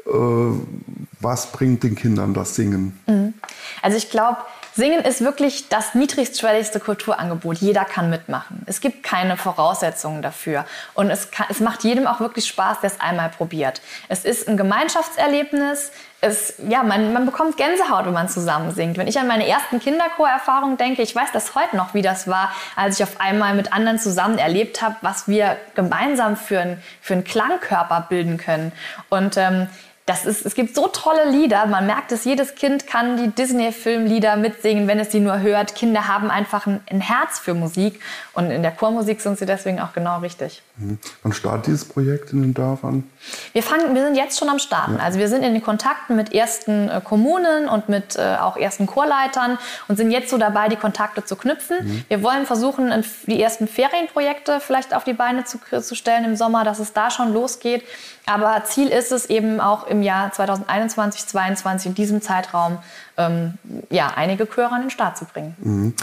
was 0.05 1.51
bringt 1.51 1.83
den 1.83 1.95
Kindern 1.95 2.33
das 2.33 2.55
Singen? 2.55 2.99
Mhm. 3.07 3.33
Also 3.81 3.97
ich 3.97 4.09
glaube, 4.09 4.37
Singen 4.75 5.05
ist 5.05 5.21
wirklich 5.21 5.69
das 5.69 5.95
niedrigstschwelligste 5.95 6.81
Kulturangebot. 6.81 7.57
Jeder 7.59 7.85
kann 7.85 8.09
mitmachen. 8.09 8.61
Es 8.65 8.81
gibt 8.81 9.03
keine 9.03 9.37
Voraussetzungen 9.37 10.21
dafür. 10.21 10.65
Und 10.93 11.09
es, 11.09 11.31
kann, 11.31 11.47
es 11.49 11.61
macht 11.61 11.85
jedem 11.85 12.07
auch 12.07 12.19
wirklich 12.19 12.45
Spaß, 12.45 12.81
der 12.81 12.91
es 12.91 12.99
einmal 12.99 13.29
probiert. 13.29 13.81
Es 14.09 14.25
ist 14.25 14.49
ein 14.49 14.57
Gemeinschaftserlebnis. 14.57 15.91
Es, 16.19 16.55
ja, 16.67 16.83
man, 16.83 17.13
man 17.13 17.25
bekommt 17.25 17.55
Gänsehaut, 17.55 18.05
wenn 18.05 18.11
man 18.11 18.27
zusammen 18.27 18.71
singt. 18.71 18.97
Wenn 18.97 19.07
ich 19.07 19.17
an 19.17 19.27
meine 19.27 19.47
ersten 19.47 19.79
Kinderchorerfahrungen 19.79 20.75
denke, 20.75 21.03
ich 21.03 21.15
weiß 21.15 21.29
das 21.31 21.55
heute 21.55 21.77
noch, 21.77 21.93
wie 21.93 22.01
das 22.01 22.27
war, 22.27 22.51
als 22.75 22.99
ich 22.99 23.03
auf 23.03 23.21
einmal 23.21 23.53
mit 23.55 23.71
anderen 23.71 23.97
zusammen 23.97 24.37
erlebt 24.37 24.81
habe, 24.81 24.97
was 24.99 25.29
wir 25.29 25.55
gemeinsam 25.75 26.35
für, 26.35 26.59
ein, 26.59 26.83
für 26.99 27.13
einen 27.13 27.23
Klangkörper 27.23 28.07
bilden 28.09 28.35
können. 28.35 28.73
Und 29.09 29.37
ähm, 29.37 29.69
das 30.05 30.27
ist, 30.27 30.45
es 30.45 30.53
gibt 30.53 30.75
so 30.75 30.87
tolle 30.87 31.31
Lieder. 31.31 31.65
Man 31.65 31.87
merkt 31.87 32.11
es, 32.11 32.25
jedes 32.25 32.53
Kind 32.53 32.85
kann 32.85 33.17
die 33.17 33.29
Disney-Filmlieder 33.29 34.35
mitsingen, 34.35 34.87
wenn 34.87 34.99
es 34.99 35.11
sie 35.11 35.19
nur 35.19 35.39
hört. 35.39 35.73
Kinder 35.73 36.07
haben 36.07 36.29
einfach 36.29 36.67
ein, 36.67 36.79
ein, 36.91 37.01
Herz 37.01 37.39
für 37.39 37.55
Musik. 37.55 37.99
Und 38.33 38.51
in 38.51 38.61
der 38.61 38.71
Chormusik 38.71 39.19
sind 39.19 39.39
sie 39.39 39.47
deswegen 39.47 39.79
auch 39.79 39.93
genau 39.93 40.19
richtig. 40.19 40.61
Mhm. 40.77 40.99
Wann 41.23 41.33
startet 41.33 41.67
dieses 41.67 41.85
Projekt 41.85 42.33
in 42.33 42.43
den 42.43 42.53
Dörfern? 42.53 43.09
Wir, 43.53 43.63
fangen, 43.63 43.95
wir 43.95 44.03
sind 44.03 44.15
jetzt 44.15 44.37
schon 44.37 44.47
am 44.47 44.59
Starten. 44.59 44.97
Ja. 44.97 45.03
Also 45.03 45.17
wir 45.17 45.27
sind 45.27 45.41
in 45.41 45.53
den 45.53 45.63
Kontakten 45.63 46.15
mit 46.15 46.35
ersten 46.35 46.87
äh, 46.87 47.01
Kommunen 47.03 47.67
und 47.67 47.89
mit 47.89 48.15
äh, 48.15 48.35
auch 48.39 48.57
ersten 48.57 48.85
Chorleitern 48.85 49.57
und 49.87 49.95
sind 49.97 50.11
jetzt 50.11 50.29
so 50.29 50.37
dabei, 50.37 50.69
die 50.69 50.75
Kontakte 50.75 51.25
zu 51.25 51.35
knüpfen. 51.35 51.77
Mhm. 51.81 52.05
Wir 52.09 52.21
wollen 52.21 52.45
versuchen, 52.45 52.93
die 53.25 53.41
ersten 53.41 53.67
Ferienprojekte 53.67 54.59
vielleicht 54.59 54.93
auf 54.93 55.03
die 55.03 55.13
Beine 55.13 55.45
zu, 55.45 55.57
zu 55.81 55.95
stellen 55.95 56.25
im 56.25 56.35
Sommer, 56.35 56.63
dass 56.63 56.77
es 56.77 56.93
da 56.93 57.09
schon 57.09 57.33
losgeht. 57.33 57.83
Aber 58.25 58.63
Ziel 58.65 58.87
ist 58.87 59.11
es 59.11 59.27
eben 59.27 59.59
auch 59.59 59.87
im 59.87 60.01
Jahr 60.01 60.31
2021, 60.31 61.27
2022, 61.27 61.89
in 61.89 61.95
diesem 61.95 62.21
Zeitraum, 62.21 62.79
ähm, 63.17 63.53
ja, 63.89 64.13
einige 64.15 64.47
Chöre 64.47 64.71
an 64.71 64.81
den 64.81 64.89
Start 64.89 65.17
zu 65.17 65.25
bringen. 65.25 65.55
Mhm. 65.59 65.93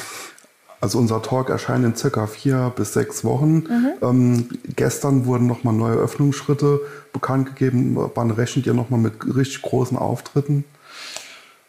Also 0.81 0.99
unser 0.99 1.23
Talk 1.23 1.49
erscheint 1.49 1.85
in 1.85 1.95
circa 1.95 2.27
vier 2.27 2.73
bis 2.75 2.93
sechs 2.93 3.25
Wochen. 3.25 3.55
Mhm. 3.55 3.93
Ähm, 4.03 4.49
gestern 4.75 5.27
wurden 5.27 5.47
nochmal 5.47 5.75
neue 5.75 5.95
Öffnungsschritte 5.95 6.81
bekannt 7.13 7.47
gegeben. 7.47 7.97
Wann 8.17 8.33
rechnet 8.33 8.67
ihr 8.67 8.75
nochmal 8.75 8.99
mit 8.99 9.15
richtig 9.25 9.63
großen 9.63 9.97
Auftritten? 9.97 10.65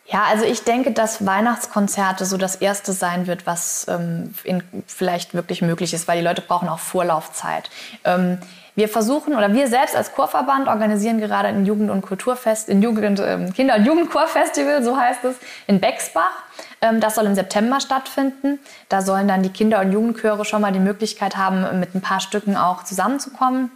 Ja, 0.07 0.23
also 0.23 0.45
ich 0.45 0.63
denke, 0.63 0.91
dass 0.91 1.25
Weihnachtskonzerte 1.25 2.25
so 2.25 2.37
das 2.37 2.55
erste 2.55 2.91
sein 2.91 3.27
wird, 3.27 3.45
was 3.45 3.85
ähm, 3.87 4.33
in, 4.43 4.63
vielleicht 4.87 5.33
wirklich 5.33 5.61
möglich 5.61 5.93
ist, 5.93 6.07
weil 6.07 6.19
die 6.19 6.25
Leute 6.25 6.41
brauchen 6.41 6.67
auch 6.67 6.79
Vorlaufzeit. 6.79 7.69
Ähm, 8.03 8.39
wir 8.75 8.89
versuchen 8.89 9.35
oder 9.35 9.53
wir 9.53 9.67
selbst 9.67 9.95
als 9.95 10.13
Chorverband 10.13 10.67
organisieren 10.67 11.19
gerade 11.19 11.47
ein 11.49 11.65
Jugend- 11.65 11.91
und 11.91 12.01
Kulturfest, 12.01 12.69
ein 12.69 12.81
Jugend- 12.81 13.19
äh, 13.19 13.51
Kinder- 13.55 13.75
und 13.75 13.85
Jugendchorfestival, 13.85 14.83
so 14.83 14.97
heißt 14.97 15.23
es, 15.25 15.35
in 15.67 15.79
Bexbach. 15.79 16.43
Ähm, 16.81 16.99
das 16.99 17.15
soll 17.15 17.25
im 17.25 17.35
September 17.35 17.79
stattfinden. 17.79 18.59
Da 18.89 19.01
sollen 19.01 19.27
dann 19.27 19.43
die 19.43 19.49
Kinder- 19.49 19.81
und 19.81 19.91
Jugendchöre 19.91 20.43
schon 20.45 20.61
mal 20.61 20.71
die 20.71 20.79
Möglichkeit 20.79 21.37
haben, 21.37 21.79
mit 21.79 21.93
ein 21.95 22.01
paar 22.01 22.19
Stücken 22.19 22.57
auch 22.57 22.83
zusammenzukommen. 22.83 23.71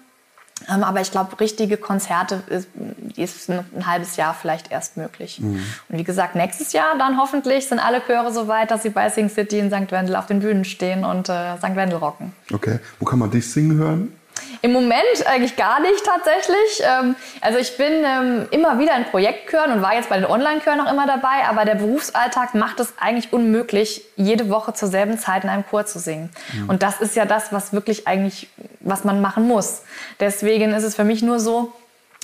Ähm, 0.69 0.83
aber 0.83 1.01
ich 1.01 1.11
glaube, 1.11 1.39
richtige 1.39 1.77
Konzerte 1.77 2.41
ist, 2.47 2.67
ist, 3.15 3.49
ein 3.49 3.85
halbes 3.85 4.17
Jahr 4.17 4.33
vielleicht 4.33 4.71
erst 4.71 4.97
möglich. 4.97 5.39
Mhm. 5.39 5.63
Und 5.89 5.97
wie 5.97 6.03
gesagt, 6.03 6.35
nächstes 6.35 6.73
Jahr 6.73 6.97
dann 6.97 7.19
hoffentlich 7.19 7.67
sind 7.67 7.79
alle 7.79 8.01
Chöre 8.01 8.33
so 8.33 8.47
weit, 8.47 8.71
dass 8.71 8.83
sie 8.83 8.89
bei 8.89 9.09
Sing 9.09 9.29
City 9.29 9.59
in 9.59 9.69
St. 9.69 9.91
Wendel 9.91 10.15
auf 10.15 10.25
den 10.25 10.39
Bühnen 10.39 10.65
stehen 10.65 11.05
und 11.05 11.29
äh, 11.29 11.57
St. 11.57 11.75
Wendel 11.75 11.99
rocken. 11.99 12.33
Okay. 12.51 12.79
Wo 12.99 13.05
kann 13.05 13.19
man 13.19 13.29
dich 13.29 13.51
singen 13.51 13.77
hören? 13.77 14.16
Im 14.61 14.73
Moment 14.73 15.03
eigentlich 15.25 15.55
gar 15.55 15.79
nicht 15.79 16.03
tatsächlich. 16.03 16.81
Ähm, 16.81 17.15
also 17.41 17.57
ich 17.59 17.77
bin 17.77 18.03
ähm, 18.05 18.47
immer 18.51 18.79
wieder 18.79 18.95
in 18.95 19.05
Projektchören 19.05 19.71
und 19.71 19.81
war 19.81 19.95
jetzt 19.95 20.09
bei 20.09 20.17
den 20.17 20.25
Online-Chören 20.25 20.81
auch 20.81 20.91
immer 20.91 21.07
dabei, 21.07 21.47
aber 21.47 21.65
der 21.65 21.75
Berufsalltag 21.75 22.55
macht 22.55 22.79
es 22.79 22.93
eigentlich 22.99 23.33
unmöglich, 23.33 24.03
jede 24.15 24.49
Woche 24.49 24.73
zur 24.73 24.89
selben 24.89 25.17
Zeit 25.17 25.43
in 25.43 25.49
einem 25.49 25.65
Chor 25.65 25.85
zu 25.85 25.99
singen. 25.99 26.29
Mhm. 26.53 26.69
Und 26.69 26.83
das 26.83 27.01
ist 27.01 27.15
ja 27.15 27.25
das, 27.25 27.51
was 27.51 27.73
wirklich 27.73 28.07
eigentlich, 28.07 28.49
was 28.79 29.03
man 29.03 29.21
machen 29.21 29.47
muss. 29.47 29.81
Deswegen 30.19 30.73
ist 30.73 30.83
es 30.83 30.95
für 30.95 31.03
mich 31.03 31.21
nur 31.21 31.39
so, 31.39 31.73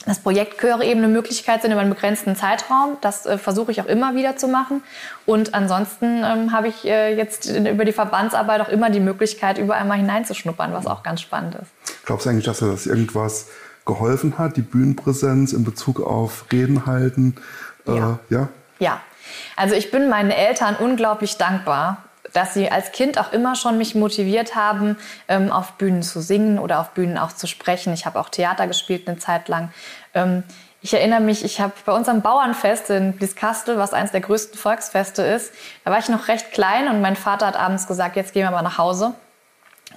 dass 0.06 0.20
Projektchöre 0.20 0.84
eben 0.84 1.00
eine 1.00 1.08
Möglichkeit 1.08 1.62
sind 1.62 1.72
über 1.72 1.82
einen 1.82 1.90
begrenzten 1.90 2.36
Zeitraum. 2.36 2.98
Das 3.02 3.26
äh, 3.26 3.38
versuche 3.38 3.72
ich 3.72 3.82
auch 3.82 3.86
immer 3.86 4.16
wieder 4.16 4.36
zu 4.38 4.48
machen. 4.48 4.84
Und 5.26 5.54
ansonsten 5.54 6.24
ähm, 6.24 6.52
habe 6.52 6.68
ich 6.68 6.86
äh, 6.86 7.16
jetzt 7.16 7.50
über 7.50 7.86
die 7.86 7.94
Verbandsarbeit 7.94 8.62
auch 8.62 8.70
immer 8.70 8.90
die 8.90 9.00
Möglichkeit, 9.00 9.58
überall 9.58 9.86
mal 9.86 9.98
hineinzuschnuppern, 9.98 10.74
was 10.74 10.88
auch 10.88 11.04
ganz 11.04 11.22
spannend 11.22 11.56
ist. 11.56 11.72
Glaubst 12.06 12.26
du 12.26 12.30
eigentlich, 12.30 12.46
dass 12.46 12.60
das 12.60 12.86
irgendwas 12.86 13.48
geholfen 13.86 14.38
hat, 14.38 14.58
die 14.58 14.62
Bühnenpräsenz 14.62 15.54
in 15.54 15.64
Bezug 15.64 16.00
auf 16.00 16.46
Reden 16.52 16.86
halten? 16.86 17.36
Äh, 17.88 17.96
ja. 17.96 18.20
ja. 18.30 18.50
Ja. 18.80 19.02
Also 19.56 19.76
ich 19.76 19.92
bin 19.92 20.10
meinen 20.10 20.32
Eltern 20.32 20.76
unglaublich 20.76 21.38
dankbar, 21.38 22.04
dass 22.34 22.54
sie 22.54 22.70
als 22.70 22.92
Kind 22.92 23.18
auch 23.20 23.32
immer 23.32 23.56
schon 23.56 23.78
mich 23.78 23.96
motiviert 23.96 24.56
haben, 24.56 24.98
ähm, 25.28 25.52
auf 25.52 25.74
Bühnen 25.74 26.04
zu 26.04 26.22
singen 26.22 26.60
oder 26.60 26.80
auf 26.80 26.90
Bühnen 26.90 27.18
auch 27.18 27.32
zu 27.32 27.48
sprechen. 27.48 27.94
Ich 27.94 28.06
habe 28.06 28.20
auch 28.20 28.30
Theater 28.30 28.68
gespielt 28.68 29.08
eine 29.08 29.18
Zeit 29.18 29.48
lang. 29.48 29.72
Ähm, 30.14 30.44
ich 30.82 30.94
erinnere 30.94 31.22
mich, 31.22 31.46
ich 31.46 31.62
habe 31.62 31.72
bei 31.86 31.94
unserem 31.94 32.22
Bauernfest 32.22 32.90
in 32.90 33.14
Blieskastel, 33.14 33.78
was 33.78 33.94
eines 33.94 34.12
der 34.12 34.20
größten 34.20 34.60
Volksfeste 34.60 35.22
ist, 35.22 35.54
da 35.86 35.92
war 35.92 36.00
ich 36.00 36.10
noch 36.10 36.28
recht 36.28 36.52
klein 36.52 36.90
und 36.90 37.00
mein 37.02 37.16
Vater 37.16 37.48
hat 37.48 37.56
abends 37.56 37.88
gesagt, 37.88 38.18
jetzt 38.18 38.34
gehen 38.34 38.44
wir 38.44 38.52
mal 38.52 38.64
nach 38.64 38.78
Hause. 38.78 39.14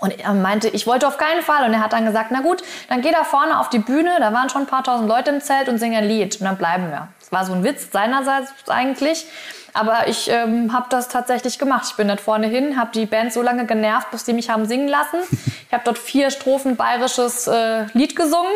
Und 0.01 0.19
er 0.19 0.35
meinte, 0.35 0.69
ich 0.69 0.87
wollte 0.87 1.07
auf 1.07 1.19
keinen 1.19 1.43
Fall. 1.43 1.67
Und 1.67 1.75
er 1.75 1.81
hat 1.81 1.93
dann 1.93 2.05
gesagt, 2.05 2.31
na 2.31 2.41
gut, 2.41 2.63
dann 2.89 3.01
geh 3.01 3.11
da 3.11 3.25
vorne 3.25 3.59
auf 3.59 3.69
die 3.69 3.79
Bühne. 3.79 4.17
Da 4.19 4.33
waren 4.33 4.49
schon 4.51 4.63
ein 4.63 4.67
paar 4.67 4.85
tausend 4.85 5.09
Leute 5.09 5.31
im 5.31 5.41
Zelt 5.41 5.69
und 5.69 5.79
singen 5.79 5.97
ein 5.97 6.09
Lied. 6.09 6.37
Und 6.41 6.45
dann 6.45 6.57
bleiben 6.57 6.91
wir. 6.91 7.09
Das 7.21 7.33
war 7.33 7.45
so 7.45 7.53
ein 7.53 7.65
Witz 7.65 7.91
seinerseits 7.91 8.53
eigentlich. 8.69 9.27
Aber 9.73 10.09
ich 10.09 10.31
ähm, 10.31 10.73
habe 10.73 10.87
das 10.89 11.09
tatsächlich 11.09 11.59
gemacht. 11.59 11.85
Ich 11.91 11.97
bin 11.97 12.09
dort 12.09 12.21
vorne 12.21 12.47
hin, 12.47 12.79
habe 12.79 12.93
die 12.95 13.05
Band 13.05 13.33
so 13.33 13.43
lange 13.43 13.67
genervt, 13.67 14.11
bis 14.11 14.25
die 14.25 14.33
mich 14.33 14.49
haben 14.49 14.65
singen 14.67 14.89
lassen. 14.89 15.19
Ich 15.67 15.73
habe 15.73 15.83
dort 15.85 15.99
vier 15.99 16.31
Strophen 16.31 16.77
bayerisches 16.77 17.47
äh, 17.47 17.85
Lied 17.93 18.17
gesungen, 18.17 18.51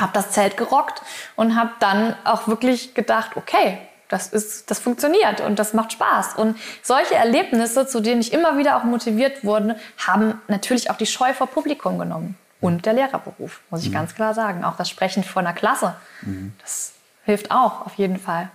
habe 0.00 0.12
das 0.14 0.30
Zelt 0.30 0.56
gerockt 0.56 1.02
und 1.36 1.56
habe 1.56 1.72
dann 1.80 2.16
auch 2.24 2.48
wirklich 2.48 2.94
gedacht, 2.94 3.32
okay, 3.34 3.78
das, 4.10 4.26
ist, 4.28 4.70
das 4.70 4.78
funktioniert 4.78 5.40
und 5.40 5.58
das 5.58 5.72
macht 5.72 5.92
Spaß. 5.92 6.34
Und 6.34 6.56
solche 6.82 7.14
Erlebnisse, 7.14 7.86
zu 7.86 8.00
denen 8.00 8.20
ich 8.20 8.32
immer 8.32 8.58
wieder 8.58 8.76
auch 8.76 8.84
motiviert 8.84 9.44
wurde, 9.44 9.76
haben 9.96 10.34
natürlich 10.48 10.90
auch 10.90 10.96
die 10.96 11.06
Scheu 11.06 11.32
vor 11.32 11.46
Publikum 11.46 11.98
genommen. 11.98 12.36
Und 12.60 12.84
der 12.84 12.92
Lehrerberuf, 12.92 13.60
muss 13.70 13.82
ich 13.82 13.88
mhm. 13.88 13.94
ganz 13.94 14.14
klar 14.14 14.34
sagen. 14.34 14.64
Auch 14.64 14.76
das 14.76 14.90
Sprechen 14.90 15.24
vor 15.24 15.40
einer 15.40 15.54
Klasse, 15.54 15.94
mhm. 16.22 16.52
das 16.60 16.92
hilft 17.24 17.50
auch 17.50 17.86
auf 17.86 17.94
jeden 17.94 18.18
Fall. 18.18 18.50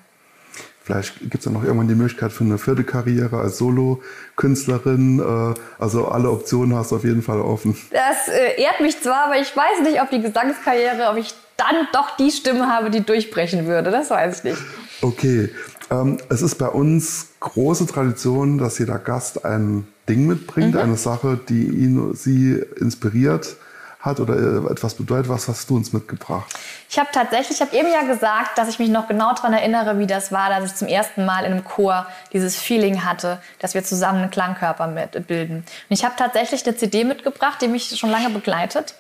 Vielleicht 0.83 1.19
gibt 1.19 1.39
es 1.39 1.45
ja 1.45 1.51
noch 1.51 1.63
irgendwann 1.63 1.87
die 1.87 1.95
Möglichkeit 1.95 2.31
für 2.31 2.43
eine 2.43 2.59
vierte 2.59 2.83
Karriere 2.83 3.39
als 3.39 3.57
Solo-Künstlerin. 3.57 5.19
Äh, 5.19 5.81
also 5.81 6.09
alle 6.09 6.29
Optionen 6.29 6.77
hast 6.77 6.91
du 6.91 6.97
auf 6.97 7.03
jeden 7.03 7.23
Fall 7.23 7.41
offen. 7.41 7.75
Das 7.89 8.27
äh, 8.27 8.61
ehrt 8.61 8.81
mich 8.81 9.01
zwar, 9.01 9.25
aber 9.25 9.39
ich 9.39 9.55
weiß 9.55 9.81
nicht, 9.81 9.99
ob 9.99 10.11
die 10.11 10.21
Gesangskarriere, 10.21 11.09
ob 11.09 11.17
ich 11.17 11.33
dann 11.57 11.87
doch 11.91 12.15
die 12.17 12.29
Stimme 12.29 12.67
habe, 12.67 12.91
die 12.91 13.01
durchbrechen 13.01 13.65
würde. 13.65 13.89
Das 13.89 14.11
weiß 14.11 14.37
ich 14.37 14.43
nicht. 14.43 14.61
Okay, 15.01 15.49
ähm, 15.91 16.17
es 16.29 16.41
ist 16.41 16.55
bei 16.55 16.67
uns 16.67 17.29
große 17.39 17.85
Tradition, 17.87 18.57
dass 18.57 18.79
jeder 18.79 18.99
Gast 18.99 19.45
ein 19.45 19.87
Ding 20.07 20.27
mitbringt, 20.27 20.75
mhm. 20.75 20.81
eine 20.81 20.97
Sache, 20.97 21.39
die 21.49 21.63
ihn, 21.65 22.13
sie 22.13 22.63
inspiriert 22.79 23.57
hat 24.05 24.19
oder 24.19 24.35
äh, 24.35 24.71
etwas 24.71 24.93
bedeutet. 24.93 25.29
Was 25.29 25.47
hast 25.47 25.69
du 25.69 25.75
uns 25.75 25.91
mitgebracht? 25.91 26.45
Ich 26.89 26.99
habe 26.99 27.09
tatsächlich, 27.11 27.57
ich 27.57 27.61
habe 27.61 27.75
eben 27.75 27.89
ja 27.91 28.03
gesagt, 28.03 28.57
dass 28.57 28.69
ich 28.69 28.79
mich 28.79 28.89
noch 28.89 29.07
genau 29.07 29.33
daran 29.33 29.53
erinnere, 29.53 29.97
wie 29.99 30.07
das 30.07 30.31
war, 30.31 30.49
dass 30.49 30.71
ich 30.71 30.75
zum 30.75 30.87
ersten 30.87 31.25
Mal 31.25 31.43
in 31.45 31.53
einem 31.53 31.63
Chor 31.63 32.05
dieses 32.31 32.55
Feeling 32.55 33.03
hatte, 33.03 33.41
dass 33.59 33.73
wir 33.73 33.83
zusammen 33.83 34.21
einen 34.21 34.31
Klangkörper 34.31 34.87
mit 34.87 35.27
bilden. 35.27 35.57
Und 35.57 35.65
ich 35.89 36.05
habe 36.05 36.15
tatsächlich 36.17 36.65
eine 36.65 36.77
CD 36.77 37.03
mitgebracht, 37.03 37.61
die 37.61 37.67
mich 37.67 37.97
schon 37.97 38.11
lange 38.11 38.29
begleitet, 38.29 38.95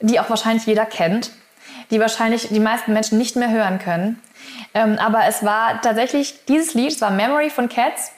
die 0.00 0.20
auch 0.20 0.30
wahrscheinlich 0.30 0.66
jeder 0.66 0.86
kennt, 0.86 1.32
die 1.90 2.00
wahrscheinlich 2.00 2.48
die 2.48 2.60
meisten 2.60 2.92
Menschen 2.92 3.18
nicht 3.18 3.36
mehr 3.36 3.50
hören 3.50 3.78
können. 3.78 4.20
Ähm, 4.74 4.98
aber 4.98 5.24
es 5.26 5.44
war 5.44 5.80
tatsächlich 5.80 6.44
dieses 6.46 6.74
Lied, 6.74 6.92
es 6.92 7.00
war 7.00 7.10
Memory 7.10 7.50
von 7.50 7.68
Cats 7.68 8.12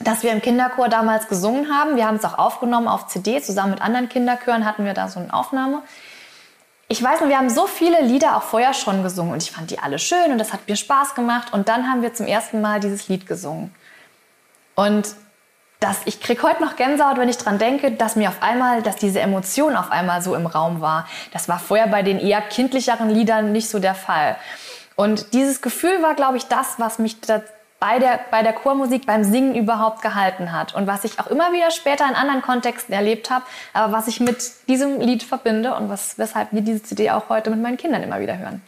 das 0.00 0.22
wir 0.22 0.32
im 0.32 0.42
Kinderchor 0.42 0.88
damals 0.88 1.28
gesungen 1.28 1.72
haben. 1.72 1.96
Wir 1.96 2.06
haben 2.06 2.16
es 2.16 2.24
auch 2.24 2.38
aufgenommen 2.38 2.88
auf 2.88 3.06
CD. 3.06 3.40
Zusammen 3.40 3.70
mit 3.70 3.82
anderen 3.82 4.08
Kinderchören 4.08 4.64
hatten 4.64 4.84
wir 4.84 4.94
da 4.94 5.08
so 5.08 5.20
eine 5.20 5.32
Aufnahme. 5.32 5.82
Ich 6.88 7.02
weiß 7.02 7.20
noch, 7.20 7.28
wir 7.28 7.38
haben 7.38 7.48
so 7.48 7.66
viele 7.66 8.02
Lieder 8.02 8.36
auch 8.36 8.42
vorher 8.42 8.74
schon 8.74 9.02
gesungen 9.02 9.32
und 9.32 9.42
ich 9.42 9.50
fand 9.50 9.70
die 9.70 9.78
alle 9.78 9.98
schön 9.98 10.32
und 10.32 10.38
das 10.38 10.52
hat 10.52 10.68
mir 10.68 10.76
Spaß 10.76 11.14
gemacht. 11.14 11.52
Und 11.52 11.68
dann 11.68 11.88
haben 11.88 12.02
wir 12.02 12.12
zum 12.12 12.26
ersten 12.26 12.60
Mal 12.60 12.80
dieses 12.80 13.08
Lied 13.08 13.26
gesungen. 13.26 13.74
Und 14.74 15.14
das, 15.84 15.98
ich 16.06 16.20
kriege 16.20 16.42
heute 16.42 16.62
noch 16.62 16.76
Gänsehaut, 16.76 17.18
wenn 17.18 17.28
ich 17.28 17.36
dran 17.36 17.58
denke, 17.58 17.90
dass 17.90 18.16
mir 18.16 18.30
auf 18.30 18.42
einmal, 18.42 18.82
dass 18.82 18.96
diese 18.96 19.20
Emotion 19.20 19.76
auf 19.76 19.92
einmal 19.92 20.22
so 20.22 20.34
im 20.34 20.46
Raum 20.46 20.80
war. 20.80 21.06
Das 21.32 21.46
war 21.46 21.58
vorher 21.58 21.88
bei 21.88 22.02
den 22.02 22.18
eher 22.18 22.40
kindlicheren 22.40 23.10
Liedern 23.10 23.52
nicht 23.52 23.68
so 23.68 23.78
der 23.78 23.94
Fall. 23.94 24.36
Und 24.96 25.34
dieses 25.34 25.60
Gefühl 25.60 26.02
war, 26.02 26.14
glaube 26.14 26.38
ich, 26.38 26.46
das, 26.46 26.76
was 26.78 26.98
mich 26.98 27.18
bei 27.80 27.98
der, 27.98 28.18
bei 28.30 28.42
der 28.42 28.54
Chormusik, 28.54 29.04
beim 29.04 29.24
Singen 29.24 29.54
überhaupt 29.54 30.00
gehalten 30.00 30.52
hat. 30.52 30.74
Und 30.74 30.86
was 30.86 31.04
ich 31.04 31.20
auch 31.20 31.26
immer 31.26 31.52
wieder 31.52 31.70
später 31.70 32.08
in 32.08 32.14
anderen 32.14 32.40
Kontexten 32.40 32.94
erlebt 32.94 33.28
habe, 33.28 33.44
aber 33.74 33.92
was 33.92 34.08
ich 34.08 34.20
mit 34.20 34.52
diesem 34.68 35.00
Lied 35.00 35.22
verbinde 35.22 35.74
und 35.74 35.90
was, 35.90 36.16
weshalb 36.16 36.52
wir 36.52 36.62
diese 36.62 36.82
CD 36.82 37.10
auch 37.10 37.28
heute 37.28 37.50
mit 37.50 37.60
meinen 37.60 37.76
Kindern 37.76 38.02
immer 38.02 38.20
wieder 38.20 38.38
hören. 38.38 38.62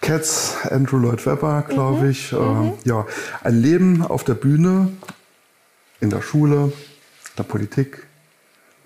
Cats, 0.00 0.56
Andrew 0.70 0.96
Lloyd 0.96 1.24
Webber, 1.24 1.62
glaube 1.68 2.02
mhm. 2.02 2.10
ich. 2.10 2.32
Mhm. 2.32 2.78
Äh, 2.84 2.88
ja, 2.88 3.06
ein 3.44 3.62
Leben 3.62 4.04
auf 4.04 4.24
der 4.24 4.34
Bühne, 4.34 4.88
in 6.00 6.10
der 6.10 6.22
Schule, 6.22 6.64
in 6.64 7.36
der 7.36 7.44
Politik, 7.44 8.06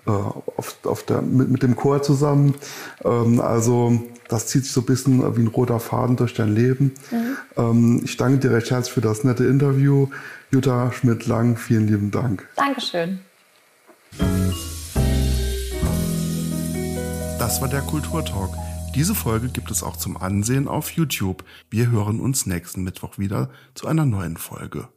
äh, 0.05 0.11
auf, 0.11 0.77
auf 0.83 1.03
der, 1.03 1.21
mit, 1.21 1.49
mit 1.49 1.63
dem 1.63 1.75
Chor 1.75 2.01
zusammen. 2.01 2.55
Ähm, 3.03 3.39
also 3.39 4.03
das 4.27 4.47
zieht 4.47 4.63
sich 4.63 4.71
so 4.71 4.81
ein 4.81 4.85
bisschen 4.85 5.37
wie 5.37 5.41
ein 5.41 5.47
roter 5.47 5.79
Faden 5.79 6.15
durch 6.15 6.33
dein 6.33 6.53
Leben. 6.53 6.93
Mhm. 7.11 7.37
Ähm, 7.57 8.01
ich 8.03 8.17
danke 8.17 8.39
dir 8.39 8.51
recht 8.51 8.71
herzlich 8.71 8.93
für 8.93 9.01
das 9.01 9.23
nette 9.23 9.45
Interview. 9.45 10.07
Jutta 10.51 10.91
Schmidt-Lang, 10.91 11.57
vielen 11.57 11.87
lieben 11.87 12.11
Dank. 12.11 12.47
Dankeschön. 12.55 13.19
Das 17.39 17.61
war 17.61 17.67
der 17.67 17.81
Kulturtalk. 17.81 18.51
Diese 18.95 19.15
Folge 19.15 19.47
gibt 19.49 19.71
es 19.71 19.83
auch 19.83 19.97
zum 19.97 20.17
Ansehen 20.17 20.67
auf 20.67 20.91
YouTube. 20.91 21.43
Wir 21.69 21.89
hören 21.89 22.19
uns 22.19 22.45
nächsten 22.45 22.83
Mittwoch 22.83 23.17
wieder 23.17 23.49
zu 23.73 23.87
einer 23.87 24.05
neuen 24.05 24.37
Folge. 24.37 24.87